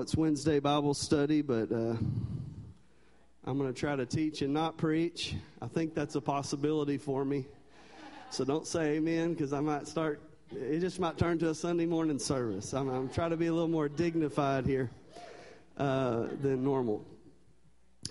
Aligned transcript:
it's 0.00 0.16
Wednesday 0.16 0.60
Bible 0.60 0.94
study, 0.94 1.42
but 1.42 1.70
uh, 1.70 1.94
I'm 3.44 3.58
going 3.58 3.70
to 3.70 3.78
try 3.78 3.96
to 3.96 4.06
teach 4.06 4.40
and 4.40 4.54
not 4.54 4.78
preach. 4.78 5.34
I 5.60 5.66
think 5.66 5.94
that's 5.94 6.14
a 6.14 6.22
possibility 6.22 6.96
for 6.96 7.22
me. 7.22 7.44
So 8.30 8.44
don't 8.44 8.66
say 8.66 8.96
amen 8.96 9.34
because 9.34 9.52
I 9.52 9.60
might 9.60 9.86
start, 9.86 10.22
it 10.52 10.80
just 10.80 11.00
might 11.00 11.18
turn 11.18 11.38
to 11.40 11.50
a 11.50 11.54
Sunday 11.54 11.84
morning 11.84 12.18
service. 12.18 12.72
I'm, 12.72 12.88
I'm 12.88 13.10
trying 13.10 13.30
to 13.30 13.36
be 13.36 13.48
a 13.48 13.52
little 13.52 13.68
more 13.68 13.90
dignified 13.90 14.64
here 14.64 14.90
uh, 15.76 16.28
than 16.40 16.64
normal. 16.64 17.04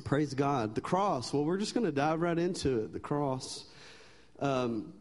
Praise 0.03 0.35
God. 0.35 0.75
The 0.75 0.81
cross, 0.81 1.33
well, 1.33 1.43
we're 1.43 1.57
just 1.57 1.73
going 1.73 1.87
to 1.87 1.91
dive 1.91 2.21
right 2.21 2.37
into 2.37 2.81
it. 2.81 2.93
The 2.93 2.99
cross. 2.99 3.65
Um, 4.39 4.93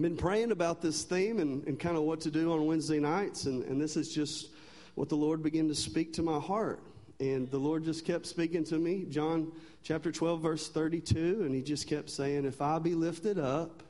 been 0.00 0.16
praying 0.16 0.52
about 0.52 0.80
this 0.80 1.02
theme 1.02 1.40
and, 1.40 1.66
and 1.66 1.78
kind 1.78 1.96
of 1.96 2.04
what 2.04 2.20
to 2.20 2.30
do 2.30 2.52
on 2.52 2.66
Wednesday 2.66 3.00
nights, 3.00 3.46
and, 3.46 3.64
and 3.64 3.80
this 3.80 3.96
is 3.96 4.14
just 4.14 4.50
what 4.94 5.08
the 5.08 5.16
Lord 5.16 5.42
began 5.42 5.68
to 5.68 5.74
speak 5.74 6.12
to 6.14 6.22
my 6.22 6.38
heart. 6.38 6.82
And 7.18 7.50
the 7.50 7.58
Lord 7.58 7.84
just 7.84 8.04
kept 8.04 8.26
speaking 8.26 8.64
to 8.64 8.76
me, 8.76 9.04
John 9.08 9.52
chapter 9.82 10.10
12, 10.10 10.40
verse 10.40 10.68
32, 10.68 11.42
and 11.42 11.54
He 11.54 11.62
just 11.62 11.86
kept 11.86 12.08
saying, 12.10 12.44
If 12.44 12.62
I 12.62 12.78
be 12.78 12.94
lifted 12.94 13.38
up, 13.38 13.82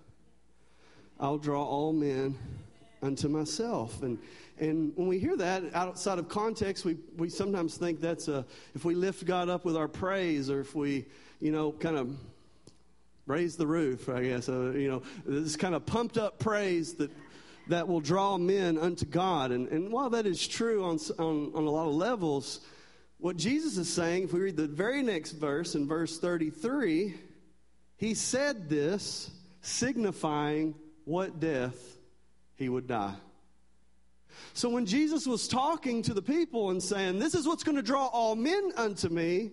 I'll 1.18 1.38
draw 1.38 1.64
all 1.64 1.92
men 1.92 2.36
unto 3.02 3.28
myself. 3.28 4.02
And 4.02 4.18
and 4.60 4.92
when 4.94 5.08
we 5.08 5.18
hear 5.18 5.36
that 5.36 5.74
outside 5.74 6.18
of 6.18 6.28
context, 6.28 6.84
we, 6.84 6.98
we 7.16 7.30
sometimes 7.30 7.78
think 7.78 7.98
that's 7.98 8.28
a, 8.28 8.44
if 8.74 8.84
we 8.84 8.94
lift 8.94 9.24
God 9.24 9.48
up 9.48 9.64
with 9.64 9.74
our 9.74 9.88
praise 9.88 10.50
or 10.50 10.60
if 10.60 10.74
we, 10.74 11.06
you 11.40 11.50
know, 11.50 11.72
kind 11.72 11.96
of 11.96 12.14
raise 13.26 13.56
the 13.56 13.66
roof, 13.66 14.10
I 14.10 14.22
guess, 14.24 14.50
uh, 14.50 14.72
you 14.72 14.90
know, 14.90 15.02
this 15.24 15.56
kind 15.56 15.74
of 15.74 15.86
pumped 15.86 16.18
up 16.18 16.38
praise 16.38 16.92
that 16.94 17.10
that 17.70 17.88
will 17.88 18.00
draw 18.00 18.36
men 18.36 18.78
unto 18.78 19.06
God. 19.06 19.50
And, 19.50 19.68
and 19.68 19.90
while 19.90 20.10
that 20.10 20.26
is 20.26 20.46
true 20.46 20.84
on, 20.84 20.98
on, 21.18 21.52
on 21.54 21.64
a 21.64 21.70
lot 21.70 21.88
of 21.88 21.94
levels, 21.94 22.60
what 23.18 23.36
Jesus 23.36 23.76
is 23.76 23.88
saying, 23.88 24.24
if 24.24 24.32
we 24.32 24.40
read 24.40 24.56
the 24.56 24.66
very 24.66 25.02
next 25.02 25.32
verse 25.32 25.74
in 25.74 25.86
verse 25.86 26.18
33, 26.18 27.14
he 27.96 28.14
said 28.14 28.68
this, 28.68 29.30
signifying 29.62 30.74
what 31.04 31.38
death 31.38 31.98
he 32.56 32.68
would 32.68 32.86
die. 32.86 33.14
So 34.52 34.68
when 34.68 34.86
Jesus 34.86 35.26
was 35.26 35.48
talking 35.48 36.02
to 36.02 36.14
the 36.14 36.22
people 36.22 36.70
and 36.70 36.82
saying, 36.82 37.18
This 37.18 37.34
is 37.34 37.46
what's 37.46 37.62
going 37.62 37.76
to 37.76 37.82
draw 37.82 38.06
all 38.06 38.36
men 38.36 38.72
unto 38.76 39.08
me, 39.08 39.50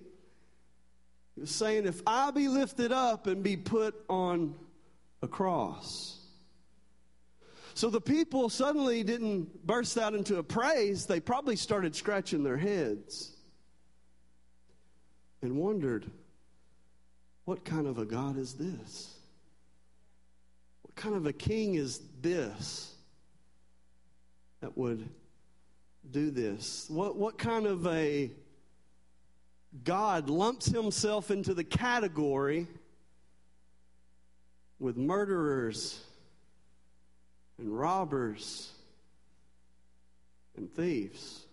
he 1.35 1.41
was 1.41 1.51
saying, 1.51 1.85
If 1.85 2.01
I 2.07 2.31
be 2.31 2.47
lifted 2.47 2.91
up 2.91 3.27
and 3.27 3.43
be 3.43 3.57
put 3.57 3.95
on 4.09 4.55
a 5.21 5.27
cross. 5.27 6.17
So 7.77 7.91
the 7.91 8.01
people 8.01 8.49
suddenly 8.49 9.03
didn't 9.03 9.67
burst 9.67 9.99
out 9.99 10.15
into 10.15 10.37
a 10.37 10.43
praise. 10.43 11.05
They 11.05 11.19
probably 11.19 11.55
started 11.55 11.95
scratching 11.95 12.43
their 12.43 12.57
heads 12.57 13.37
and 15.43 15.57
wondered, 15.57 16.09
what 17.45 17.63
kind 17.63 17.85
of 17.85 17.99
a 17.99 18.05
God 18.05 18.35
is 18.39 18.55
this? 18.55 19.13
What 20.81 20.95
kind 20.95 21.13
of 21.13 21.27
a 21.27 21.33
king 21.33 21.75
is 21.75 22.01
this 22.19 22.95
that 24.61 24.75
would 24.75 25.07
do 26.09 26.31
this? 26.31 26.87
What, 26.89 27.15
what 27.15 27.37
kind 27.37 27.67
of 27.67 27.85
a 27.85 28.31
God 29.83 30.31
lumps 30.31 30.65
himself 30.65 31.29
into 31.29 31.53
the 31.53 31.63
category 31.63 32.65
with 34.79 34.97
murderers 34.97 36.03
and 37.57 37.77
robbers 37.77 38.71
and 40.55 40.71
thieves. 40.73 41.45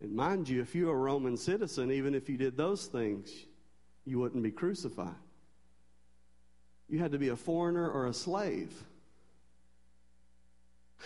And 0.00 0.14
mind 0.14 0.48
you, 0.48 0.60
if 0.60 0.74
you're 0.74 0.92
a 0.92 0.98
Roman 0.98 1.36
citizen, 1.36 1.90
even 1.90 2.14
if 2.14 2.28
you 2.28 2.36
did 2.36 2.56
those 2.56 2.86
things, 2.86 3.32
you 4.04 4.18
wouldn't 4.18 4.42
be 4.42 4.50
crucified. 4.50 5.14
You 6.88 6.98
had 6.98 7.12
to 7.12 7.18
be 7.18 7.28
a 7.28 7.36
foreigner 7.36 7.88
or 7.88 8.06
a 8.06 8.12
slave. 8.12 8.72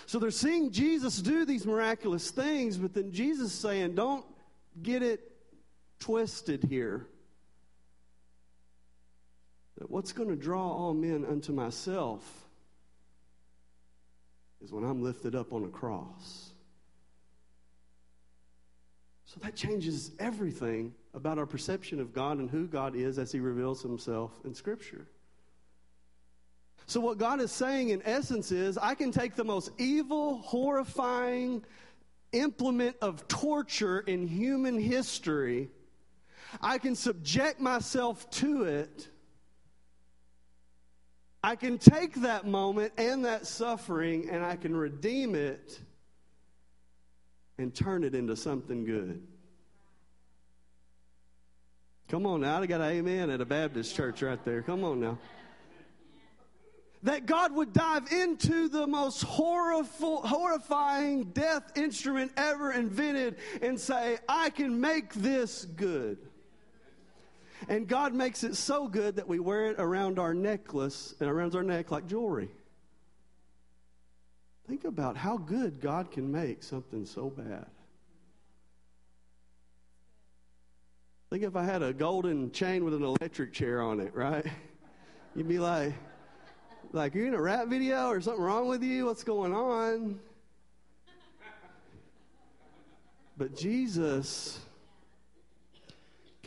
So 0.06 0.18
they're 0.18 0.30
seeing 0.30 0.70
Jesus 0.70 1.20
do 1.22 1.44
these 1.44 1.66
miraculous 1.66 2.30
things, 2.30 2.76
but 2.76 2.94
then 2.94 3.12
Jesus 3.12 3.52
saying, 3.52 3.94
Don't 3.94 4.24
get 4.82 5.02
it 5.02 5.20
twisted 6.00 6.64
here 6.64 7.06
that 9.78 9.90
what's 9.90 10.12
going 10.12 10.28
to 10.28 10.36
draw 10.36 10.68
all 10.70 10.92
men 10.92 11.24
unto 11.24 11.52
myself 11.52 12.22
is 14.60 14.72
when 14.72 14.84
I'm 14.84 15.02
lifted 15.02 15.34
up 15.34 15.52
on 15.52 15.64
a 15.64 15.68
cross. 15.68 16.50
So 19.24 19.38
that 19.42 19.54
changes 19.54 20.10
everything 20.18 20.94
about 21.14 21.38
our 21.38 21.46
perception 21.46 22.00
of 22.00 22.12
God 22.12 22.38
and 22.38 22.50
who 22.50 22.66
God 22.66 22.96
is 22.96 23.18
as 23.18 23.30
He 23.30 23.40
reveals 23.40 23.82
Himself 23.82 24.32
in 24.44 24.54
Scripture. 24.54 25.06
So, 26.86 27.00
what 27.00 27.18
God 27.18 27.40
is 27.40 27.52
saying 27.52 27.90
in 27.90 28.00
essence 28.06 28.50
is 28.50 28.78
I 28.78 28.94
can 28.94 29.12
take 29.12 29.34
the 29.34 29.44
most 29.44 29.70
evil, 29.76 30.38
horrifying 30.38 31.62
implement 32.32 32.96
of 33.02 33.28
torture 33.28 34.00
in 34.00 34.26
human 34.26 34.80
history, 34.80 35.68
I 36.62 36.78
can 36.78 36.94
subject 36.94 37.60
myself 37.60 38.28
to 38.30 38.64
it 38.64 39.08
I 41.48 41.56
can 41.56 41.78
take 41.78 42.16
that 42.16 42.46
moment 42.46 42.92
and 42.98 43.24
that 43.24 43.46
suffering 43.46 44.28
and 44.28 44.44
I 44.44 44.56
can 44.56 44.76
redeem 44.76 45.34
it 45.34 45.80
and 47.56 47.74
turn 47.74 48.04
it 48.04 48.14
into 48.14 48.36
something 48.36 48.84
good. 48.84 49.26
Come 52.10 52.26
on 52.26 52.42
now. 52.42 52.60
I 52.60 52.66
got 52.66 52.82
an 52.82 52.88
amen 52.88 53.30
at 53.30 53.40
a 53.40 53.46
Baptist 53.46 53.96
church 53.96 54.20
right 54.20 54.44
there. 54.44 54.60
Come 54.60 54.84
on 54.84 55.00
now. 55.00 55.18
That 57.04 57.24
God 57.24 57.54
would 57.54 57.72
dive 57.72 58.12
into 58.12 58.68
the 58.68 58.86
most 58.86 59.22
horrible, 59.22 60.20
horrifying 60.26 61.30
death 61.30 61.78
instrument 61.78 62.30
ever 62.36 62.72
invented 62.72 63.36
and 63.62 63.80
say, 63.80 64.18
I 64.28 64.50
can 64.50 64.82
make 64.82 65.14
this 65.14 65.64
good. 65.64 66.27
And 67.66 67.88
God 67.88 68.14
makes 68.14 68.44
it 68.44 68.54
so 68.54 68.86
good 68.86 69.16
that 69.16 69.26
we 69.26 69.40
wear 69.40 69.66
it 69.66 69.76
around 69.78 70.18
our 70.18 70.34
necklace 70.34 71.14
and 71.18 71.28
around 71.28 71.56
our 71.56 71.62
neck 71.62 71.90
like 71.90 72.06
jewelry. 72.06 72.50
Think 74.68 74.84
about 74.84 75.16
how 75.16 75.38
good 75.38 75.80
God 75.80 76.10
can 76.10 76.30
make 76.30 76.62
something 76.62 77.06
so 77.06 77.30
bad. 77.30 77.66
Think 81.30 81.42
if 81.42 81.56
I 81.56 81.64
had 81.64 81.82
a 81.82 81.92
golden 81.92 82.52
chain 82.52 82.84
with 82.84 82.94
an 82.94 83.02
electric 83.02 83.52
chair 83.52 83.82
on 83.82 84.00
it, 84.00 84.14
right? 84.14 84.46
You'd 85.34 85.48
be 85.48 85.58
like, 85.58 85.94
like, 86.92 87.14
are 87.14 87.18
you 87.18 87.26
in 87.26 87.34
a 87.34 87.40
rap 87.40 87.68
video 87.68 88.08
or 88.08 88.20
something 88.20 88.42
wrong 88.42 88.66
with 88.68 88.82
you? 88.82 89.06
What's 89.06 89.24
going 89.24 89.54
on? 89.54 90.18
But 93.36 93.54
Jesus 93.56 94.58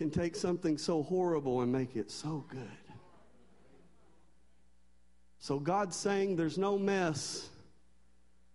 can 0.01 0.09
take 0.09 0.35
something 0.35 0.79
so 0.79 1.03
horrible 1.03 1.61
and 1.61 1.71
make 1.71 1.95
it 1.95 2.09
so 2.09 2.43
good. 2.49 2.59
So 5.37 5.59
God's 5.59 5.95
saying 5.95 6.37
there's 6.37 6.57
no 6.57 6.75
mess 6.79 7.47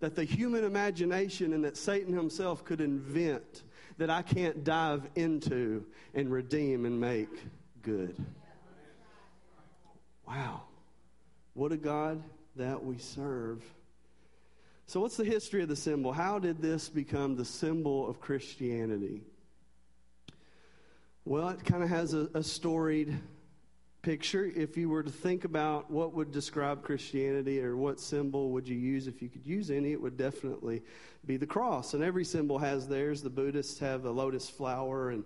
that 0.01 0.17
the 0.17 0.25
human 0.25 0.65
imagination 0.65 1.53
and 1.53 1.63
that 1.63 1.77
Satan 1.77 2.13
himself 2.13 2.65
could 2.65 2.81
invent 2.81 3.63
that 3.97 4.11
I 4.11 4.23
can't 4.23 4.65
dive 4.65 5.07
into 5.15 5.87
and 6.15 6.33
redeem 6.33 6.85
and 6.85 7.01
make 7.01 7.29
good. 7.81 8.17
Wow. 10.27 10.63
What 11.55 11.71
a 11.71 11.77
God 11.77 12.25
that 12.57 12.83
we 12.85 12.99
serve. 12.99 13.63
So, 14.89 14.99
what's 14.99 15.17
the 15.17 15.25
history 15.25 15.63
of 15.63 15.69
the 15.69 15.77
symbol? 15.77 16.11
How 16.13 16.41
did 16.41 16.61
this 16.61 16.89
become 16.89 17.37
the 17.37 17.45
symbol 17.45 18.11
of 18.11 18.21
Christianity? 18.21 19.23
Well, 21.29 21.49
it 21.49 21.65
kind 21.65 21.83
of 21.83 21.89
has 21.89 22.15
a, 22.15 22.29
a, 22.35 22.43
storied 22.45 23.19
picture. 24.01 24.45
If 24.45 24.77
you 24.77 24.89
were 24.89 25.03
to 25.03 25.11
think 25.11 25.45
about 25.45 25.91
what 25.91 26.15
would 26.15 26.31
describe 26.31 26.85
Christianity 26.85 27.61
or 27.61 27.77
what 27.77 27.99
symbol 27.99 28.51
would 28.51 28.69
you 28.69 28.77
use, 28.77 29.09
if 29.09 29.21
you 29.21 29.29
could 29.29 29.45
use 29.45 29.73
any, 29.73 29.91
it 29.91 30.01
would 30.01 30.17
definitely 30.17 30.83
be 31.27 31.37
the 31.37 31.45
cross. 31.45 31.95
And 31.95 32.05
every 32.05 32.25
symbol 32.25 32.59
has 32.59 32.87
theirs. 32.87 33.23
The 33.23 33.31
Buddhists 33.31 33.81
have 33.81 34.05
the 34.05 34.13
lotus 34.13 34.49
flower, 34.49 35.11
and 35.11 35.25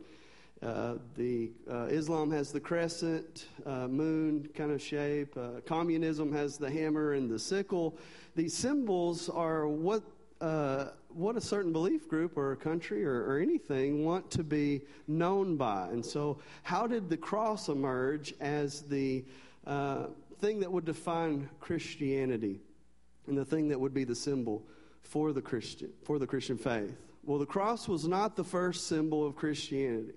uh, 0.63 0.95
the 1.19 1.51
uh, 1.71 1.89
Islam 1.91 2.31
has 2.31 2.51
the 2.51 2.61
crescent 2.61 3.49
uh, 3.67 3.87
moon 3.87 4.49
kind 4.55 4.71
of 4.71 4.81
shape. 4.81 5.37
Uh, 5.37 5.61
communism 5.67 6.33
has 6.33 6.57
the 6.57 6.71
hammer 6.71 7.13
and 7.13 7.29
the 7.29 7.39
sickle. 7.39 7.99
These 8.35 8.57
symbols 8.57 9.29
are 9.29 9.69
what 9.69 10.03
uh, 10.41 10.93
what 11.15 11.37
a 11.37 11.41
certain 11.41 11.73
belief 11.73 12.09
group 12.09 12.37
or 12.37 12.53
a 12.53 12.57
country 12.57 13.05
or, 13.05 13.25
or, 13.25 13.39
anything 13.39 14.05
want 14.05 14.31
to 14.31 14.45
be 14.45 14.83
known 15.09 15.57
by. 15.57 15.89
And 15.89 16.05
so, 16.05 16.39
how 16.63 16.87
did 16.87 17.09
the 17.09 17.17
cross 17.17 17.69
emerge 17.69 18.35
as 18.41 18.83
the 18.83 19.25
uh, 19.67 20.07
thing 20.41 20.61
that 20.61 20.71
would 20.71 20.85
define 20.85 21.49
Christianity 21.61 22.61
and 23.27 23.37
the 23.37 23.45
thing 23.45 23.69
that 23.69 23.81
would 23.81 23.95
be 23.95 24.05
the 24.05 24.15
symbol 24.15 24.63
for 25.03 25.33
the 25.33 25.43
Christian 25.43 25.91
for 26.05 26.19
the 26.19 26.27
Christian 26.27 26.57
faith? 26.57 26.95
Well, 27.25 27.39
the 27.39 27.47
cross 27.47 27.87
was 27.87 28.09
not 28.09 28.37
the 28.37 28.45
first 28.45 28.87
symbol 28.87 29.27
of 29.27 29.37
Christianity. 29.37 30.15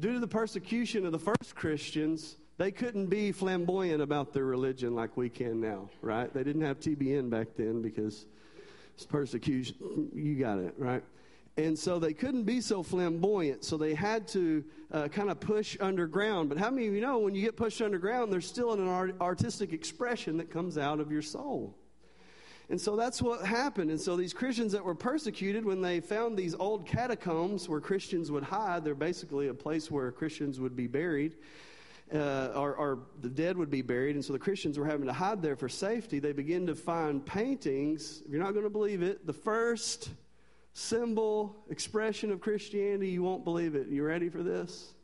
Due 0.00 0.12
to 0.12 0.20
the 0.20 0.28
persecution 0.28 1.04
of 1.04 1.12
the 1.12 1.18
first 1.18 1.56
Christians, 1.56 2.36
they 2.56 2.70
couldn't 2.70 3.06
be 3.06 3.32
flamboyant 3.32 4.00
about 4.00 4.32
their 4.32 4.44
religion 4.44 4.94
like 4.94 5.16
we 5.16 5.28
can 5.28 5.60
now, 5.60 5.90
right? 6.02 6.32
They 6.32 6.44
didn't 6.44 6.62
have 6.62 6.78
TBN 6.78 7.30
back 7.30 7.48
then 7.56 7.82
because 7.82 8.26
persecution. 9.04 10.10
You 10.14 10.34
got 10.36 10.58
it, 10.58 10.74
right? 10.78 11.02
And 11.56 11.76
so 11.76 11.98
they 11.98 12.12
couldn't 12.12 12.44
be 12.44 12.60
so 12.60 12.84
flamboyant, 12.84 13.64
so 13.64 13.76
they 13.76 13.92
had 13.92 14.28
to 14.28 14.64
uh, 14.92 15.08
kind 15.08 15.28
of 15.28 15.40
push 15.40 15.76
underground. 15.80 16.48
But 16.48 16.56
how 16.56 16.70
many 16.70 16.86
of 16.86 16.94
you 16.94 17.00
know 17.00 17.18
when 17.18 17.34
you 17.34 17.42
get 17.42 17.56
pushed 17.56 17.82
underground, 17.82 18.32
there's 18.32 18.46
still 18.46 18.72
an 18.72 18.86
art- 18.86 19.16
artistic 19.20 19.72
expression 19.72 20.36
that 20.36 20.50
comes 20.50 20.78
out 20.78 21.00
of 21.00 21.10
your 21.10 21.22
soul? 21.22 21.74
And 22.70 22.80
so 22.80 22.96
that's 22.96 23.22
what 23.22 23.44
happened. 23.44 23.90
And 23.90 24.00
so 24.00 24.14
these 24.14 24.34
Christians 24.34 24.72
that 24.72 24.84
were 24.84 24.94
persecuted, 24.94 25.64
when 25.64 25.80
they 25.80 26.00
found 26.00 26.36
these 26.36 26.54
old 26.54 26.86
catacombs 26.86 27.68
where 27.68 27.80
Christians 27.80 28.30
would 28.30 28.44
hide, 28.44 28.84
they're 28.84 28.94
basically 28.94 29.48
a 29.48 29.54
place 29.54 29.90
where 29.90 30.12
Christians 30.12 30.60
would 30.60 30.76
be 30.76 30.86
buried. 30.86 31.36
Uh, 32.12 32.52
or, 32.54 32.74
or, 32.74 32.98
the 33.20 33.28
dead 33.28 33.56
would 33.58 33.68
be 33.68 33.82
buried, 33.82 34.14
and 34.14 34.24
so 34.24 34.32
the 34.32 34.38
Christians 34.38 34.78
were 34.78 34.86
having 34.86 35.06
to 35.06 35.12
hide 35.12 35.42
there 35.42 35.56
for 35.56 35.68
safety. 35.68 36.18
They 36.18 36.32
begin 36.32 36.66
to 36.66 36.74
find 36.74 37.24
paintings. 37.24 38.22
If 38.24 38.32
you're 38.32 38.42
not 38.42 38.52
going 38.52 38.64
to 38.64 38.70
believe 38.70 39.02
it, 39.02 39.26
the 39.26 39.32
first 39.34 40.10
symbol, 40.72 41.56
expression 41.68 42.30
of 42.30 42.40
Christianity, 42.40 43.10
you 43.10 43.22
won't 43.22 43.44
believe 43.44 43.74
it. 43.74 43.88
You 43.88 44.04
ready 44.04 44.30
for 44.30 44.42
this? 44.42 44.94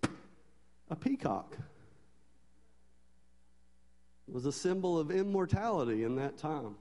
A 0.88 0.96
peacock 0.96 1.58
was 4.26 4.46
a 4.46 4.52
symbol 4.52 4.98
of 4.98 5.10
immortality 5.10 6.04
in 6.04 6.16
that 6.16 6.38
time. 6.38 6.74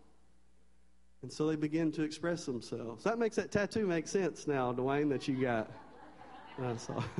And 1.22 1.32
so 1.32 1.48
they 1.48 1.56
begin 1.56 1.92
to 1.94 2.04
express 2.04 2.46
themselves. 2.46 3.04
That 3.04 3.18
makes 3.18 3.36
that 3.38 3.52
tattoo 3.52 3.88
make 3.88 4.08
sense 4.08 4.48
now, 4.48 4.74
Dwayne, 4.74 5.10
that 5.10 5.28
you 5.28 5.42
got. 5.42 5.72
That's 6.60 6.90
all. 6.90 7.04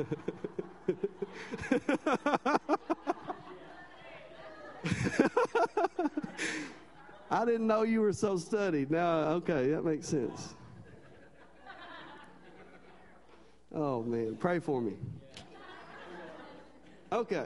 I 7.32 7.46
didn't 7.46 7.66
know 7.66 7.82
you 7.84 8.02
were 8.02 8.14
so 8.14 8.38
studied. 8.38 8.92
Now, 8.92 9.20
okay, 9.32 9.72
that 9.72 9.84
makes 9.84 10.08
sense. 10.08 10.54
Oh, 13.74 14.04
man. 14.04 14.36
Pray 14.36 14.60
for 14.60 14.82
me. 14.82 14.94
Okay. 17.12 17.46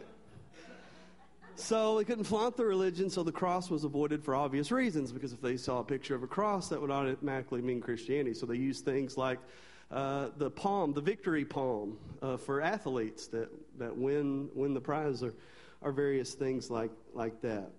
So 1.55 1.97
they 1.97 2.03
couldn't 2.03 2.25
flaunt 2.25 2.55
the 2.57 2.65
religion, 2.65 3.09
so 3.09 3.23
the 3.23 3.31
cross 3.31 3.69
was 3.69 3.83
avoided 3.83 4.23
for 4.23 4.35
obvious 4.35 4.71
reasons, 4.71 5.11
because 5.11 5.33
if 5.33 5.41
they 5.41 5.57
saw 5.57 5.79
a 5.79 5.83
picture 5.83 6.15
of 6.15 6.21
a 6.21 6.27
cross, 6.27 6.69
that 6.69 6.79
would 6.79 6.91
automatically 6.91 7.61
mean 7.61 7.81
Christianity. 7.81 8.33
So 8.33 8.45
they 8.45 8.57
used 8.57 8.85
things 8.85 9.17
like 9.17 9.39
uh, 9.91 10.29
the 10.37 10.49
palm, 10.49 10.93
the 10.93 11.01
victory 11.01 11.45
palm, 11.45 11.97
uh, 12.21 12.37
for 12.37 12.61
athletes 12.61 13.27
that, 13.27 13.49
that 13.77 13.95
win, 13.95 14.49
win 14.53 14.73
the 14.73 14.81
prize, 14.81 15.23
or, 15.23 15.33
or 15.81 15.91
various 15.91 16.33
things 16.33 16.69
like, 16.69 16.91
like 17.13 17.41
that. 17.41 17.71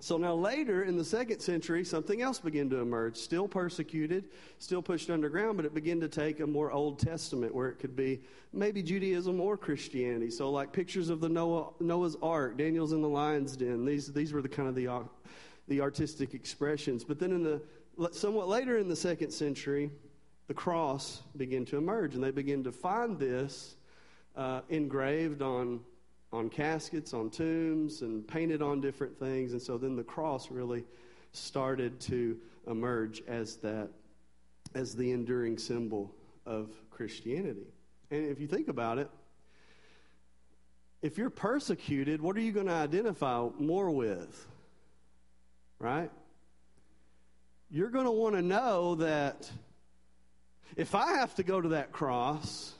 So 0.00 0.16
now 0.16 0.34
later 0.34 0.84
in 0.84 0.96
the 0.96 1.04
second 1.04 1.40
century, 1.40 1.84
something 1.84 2.22
else 2.22 2.38
began 2.38 2.70
to 2.70 2.78
emerge. 2.78 3.16
Still 3.16 3.48
persecuted, 3.48 4.26
still 4.58 4.80
pushed 4.80 5.10
underground, 5.10 5.56
but 5.56 5.66
it 5.66 5.74
began 5.74 5.98
to 6.00 6.08
take 6.08 6.38
a 6.38 6.46
more 6.46 6.70
Old 6.70 7.00
Testament 7.00 7.52
where 7.52 7.68
it 7.68 7.80
could 7.80 7.96
be 7.96 8.20
maybe 8.52 8.80
Judaism 8.80 9.40
or 9.40 9.56
Christianity. 9.56 10.30
So 10.30 10.50
like 10.50 10.72
pictures 10.72 11.08
of 11.08 11.20
the 11.20 11.28
Noah, 11.28 11.70
Noah's 11.80 12.16
Ark, 12.22 12.56
Daniel's 12.56 12.92
in 12.92 13.02
the 13.02 13.08
lion's 13.08 13.56
den. 13.56 13.84
These 13.84 14.12
these 14.12 14.32
were 14.32 14.40
the 14.40 14.48
kind 14.48 14.68
of 14.68 14.76
the 14.76 14.86
uh, 14.86 15.02
the 15.66 15.80
artistic 15.80 16.32
expressions. 16.32 17.02
But 17.02 17.18
then 17.18 17.32
in 17.32 17.42
the 17.42 17.60
somewhat 18.12 18.46
later 18.46 18.78
in 18.78 18.88
the 18.88 18.96
second 18.96 19.32
century, 19.32 19.90
the 20.48 20.54
cross 20.54 21.22
began 21.36 21.64
to 21.66 21.76
emerge, 21.76 22.14
and 22.14 22.24
they 22.24 22.30
began 22.30 22.64
to 22.64 22.72
find 22.72 23.18
this 23.18 23.76
uh, 24.36 24.62
engraved 24.68 25.42
on 25.42 25.80
on 26.32 26.50
caskets, 26.50 27.14
on 27.14 27.30
tombs, 27.30 28.02
and 28.02 28.26
painted 28.26 28.60
on 28.60 28.80
different 28.80 29.18
things. 29.18 29.52
And 29.52 29.62
so 29.62 29.78
then 29.78 29.96
the 29.96 30.04
cross 30.04 30.50
really 30.50 30.84
started 31.32 32.00
to 32.00 32.36
emerge 32.66 33.22
as 33.26 33.56
that, 33.56 33.88
as 34.74 34.94
the 34.94 35.12
enduring 35.12 35.56
symbol 35.56 36.14
of 36.44 36.70
Christianity. 36.90 37.66
And 38.10 38.26
if 38.26 38.40
you 38.40 38.46
think 38.46 38.68
about 38.68 38.98
it, 38.98 39.10
if 41.00 41.16
you're 41.16 41.30
persecuted, 41.30 42.20
what 42.20 42.36
are 42.36 42.40
you 42.40 42.52
going 42.52 42.66
to 42.66 42.72
identify 42.72 43.48
more 43.58 43.90
with? 43.90 44.46
Right? 45.78 46.10
You're 47.70 47.90
going 47.90 48.06
to 48.06 48.10
want 48.10 48.34
to 48.34 48.42
know 48.42 48.96
that 48.96 49.50
if 50.76 50.94
I 50.94 51.12
have 51.14 51.34
to 51.36 51.42
go 51.42 51.60
to 51.60 51.70
that 51.70 51.92
cross, 51.92 52.74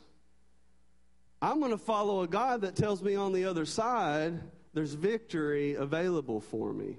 I'm 1.40 1.60
going 1.60 1.72
to 1.72 1.78
follow 1.78 2.22
a 2.22 2.28
God 2.28 2.62
that 2.62 2.76
tells 2.76 3.02
me 3.02 3.14
on 3.14 3.32
the 3.32 3.44
other 3.44 3.64
side 3.64 4.40
there's 4.74 4.94
victory 4.94 5.74
available 5.74 6.40
for 6.40 6.72
me. 6.72 6.96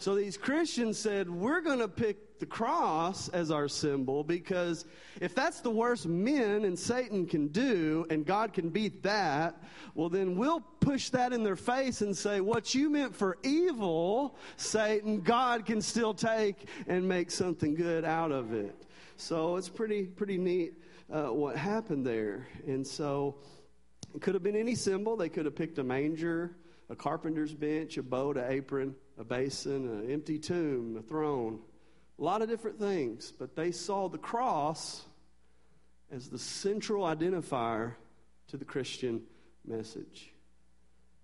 So 0.00 0.14
these 0.14 0.36
Christians 0.36 0.96
said, 0.96 1.28
We're 1.28 1.60
going 1.60 1.80
to 1.80 1.88
pick 1.88 2.38
the 2.38 2.46
cross 2.46 3.28
as 3.30 3.50
our 3.50 3.66
symbol 3.66 4.22
because 4.22 4.84
if 5.20 5.34
that's 5.34 5.60
the 5.60 5.70
worst 5.70 6.06
men 6.06 6.64
and 6.64 6.78
Satan 6.78 7.26
can 7.26 7.48
do 7.48 8.06
and 8.08 8.24
God 8.24 8.52
can 8.52 8.68
beat 8.68 9.02
that, 9.02 9.60
well, 9.96 10.08
then 10.08 10.36
we'll 10.36 10.60
push 10.60 11.08
that 11.10 11.32
in 11.32 11.42
their 11.42 11.56
face 11.56 12.00
and 12.00 12.16
say, 12.16 12.40
What 12.40 12.76
you 12.76 12.90
meant 12.90 13.14
for 13.14 13.38
evil, 13.42 14.36
Satan, 14.56 15.20
God 15.20 15.66
can 15.66 15.82
still 15.82 16.14
take 16.14 16.68
and 16.86 17.08
make 17.08 17.32
something 17.32 17.74
good 17.74 18.04
out 18.04 18.30
of 18.30 18.52
it. 18.52 18.86
So 19.20 19.56
it's 19.56 19.68
pretty, 19.68 20.04
pretty 20.04 20.38
neat 20.38 20.74
uh, 21.12 21.24
what 21.24 21.56
happened 21.56 22.06
there. 22.06 22.46
And 22.68 22.86
so 22.86 23.34
it 24.14 24.22
could 24.22 24.34
have 24.34 24.44
been 24.44 24.54
any 24.54 24.76
symbol. 24.76 25.16
They 25.16 25.28
could 25.28 25.44
have 25.44 25.56
picked 25.56 25.78
a 25.78 25.82
manger, 25.82 26.56
a 26.88 26.94
carpenter's 26.94 27.52
bench, 27.52 27.98
a 27.98 28.02
boat, 28.04 28.36
an 28.36 28.44
apron, 28.48 28.94
a 29.18 29.24
basin, 29.24 29.88
an 29.88 30.12
empty 30.12 30.38
tomb, 30.38 30.96
a 30.96 31.02
throne, 31.02 31.58
a 32.16 32.22
lot 32.22 32.42
of 32.42 32.48
different 32.48 32.78
things. 32.78 33.32
But 33.36 33.56
they 33.56 33.72
saw 33.72 34.08
the 34.08 34.18
cross 34.18 35.02
as 36.12 36.28
the 36.28 36.38
central 36.38 37.02
identifier 37.02 37.94
to 38.46 38.56
the 38.56 38.64
Christian 38.64 39.22
message. 39.66 40.32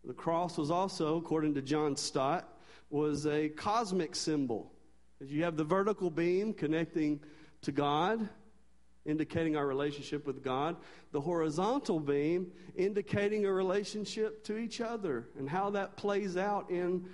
The 0.05 0.15
cross 0.15 0.59
was 0.59 0.73
also, 0.73 1.17
according 1.17 1.55
to 1.55 1.63
John 1.63 1.95
Stott, 1.95 2.59
was 2.91 3.25
a 3.25 3.51
cosmic 3.51 4.17
symbol. 4.17 4.73
As 5.23 5.31
you 5.31 5.45
have 5.45 5.57
the 5.57 5.65
vertical 5.65 6.11
beam 6.11 6.53
connecting 6.53 7.21
to 7.65 7.73
God, 7.73 8.29
indicating 9.05 9.57
our 9.57 9.67
relationship 9.67 10.27
with 10.27 10.43
God, 10.43 10.77
the 11.13 11.21
horizontal 11.21 12.01
beam 12.01 12.53
indicating 12.77 13.45
a 13.45 13.53
relationship 13.53 14.45
to 14.45 14.57
each 14.57 14.81
other 14.81 15.29
and 15.39 15.49
how 15.49 15.71
that 15.71 15.97
plays 15.97 16.37
out 16.37 16.71
in 16.71 17.05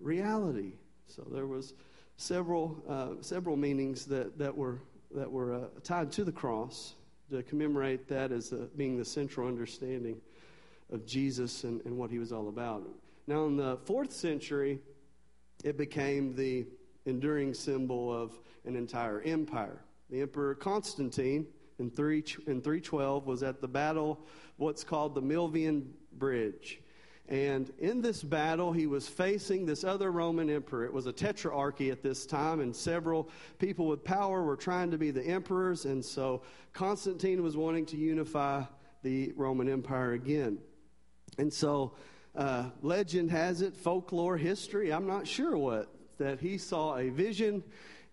reality. 0.00 0.72
So 1.06 1.26
there 1.32 1.46
was 1.46 1.74
several 2.16 2.76
uh, 2.88 3.22
several 3.22 3.56
meanings 3.56 4.04
that, 4.06 4.38
that 4.38 4.54
were 4.54 4.80
that 5.14 5.30
were 5.30 5.54
uh, 5.54 5.60
tied 5.82 6.12
to 6.12 6.24
the 6.24 6.32
cross 6.32 6.94
to 7.30 7.42
commemorate 7.42 8.08
that 8.08 8.32
as 8.32 8.52
uh, 8.52 8.66
being 8.76 8.98
the 8.98 9.04
central 9.04 9.46
understanding 9.46 10.20
of 10.92 11.06
Jesus 11.06 11.64
and, 11.64 11.84
and 11.84 11.96
what 11.96 12.10
he 12.10 12.18
was 12.18 12.32
all 12.32 12.48
about. 12.48 12.82
Now, 13.26 13.44
in 13.46 13.56
the 13.56 13.76
fourth 13.84 14.12
century, 14.12 14.80
it 15.64 15.76
became 15.76 16.34
the 16.34 16.66
enduring 17.04 17.54
symbol 17.54 18.12
of 18.12 18.38
an 18.64 18.76
entire 18.76 19.20
empire. 19.22 19.80
The 20.10 20.22
Emperor 20.22 20.54
Constantine 20.54 21.46
in, 21.78 21.90
3, 21.90 22.24
in 22.46 22.60
312 22.60 23.26
was 23.26 23.42
at 23.42 23.60
the 23.60 23.68
battle, 23.68 24.18
what's 24.56 24.82
called 24.82 25.14
the 25.14 25.22
Milvian 25.22 25.84
Bridge. 26.12 26.80
And 27.28 27.70
in 27.78 28.00
this 28.00 28.22
battle, 28.22 28.72
he 28.72 28.86
was 28.86 29.06
facing 29.06 29.66
this 29.66 29.84
other 29.84 30.10
Roman 30.10 30.48
emperor. 30.48 30.86
It 30.86 30.92
was 30.92 31.06
a 31.06 31.12
tetrarchy 31.12 31.92
at 31.92 32.02
this 32.02 32.24
time, 32.24 32.60
and 32.60 32.74
several 32.74 33.28
people 33.58 33.86
with 33.86 34.02
power 34.02 34.42
were 34.42 34.56
trying 34.56 34.90
to 34.92 34.98
be 34.98 35.10
the 35.10 35.22
emperors. 35.22 35.84
And 35.84 36.02
so 36.02 36.42
Constantine 36.72 37.42
was 37.42 37.54
wanting 37.54 37.84
to 37.86 37.98
unify 37.98 38.62
the 39.02 39.32
Roman 39.36 39.68
Empire 39.68 40.12
again. 40.12 40.58
And 41.36 41.52
so 41.52 41.92
uh, 42.34 42.70
legend 42.80 43.30
has 43.30 43.60
it, 43.60 43.76
folklore, 43.76 44.38
history, 44.38 44.90
I'm 44.90 45.06
not 45.06 45.26
sure 45.26 45.56
what, 45.56 45.92
that 46.16 46.40
he 46.40 46.56
saw 46.56 46.96
a 46.96 47.10
vision 47.10 47.62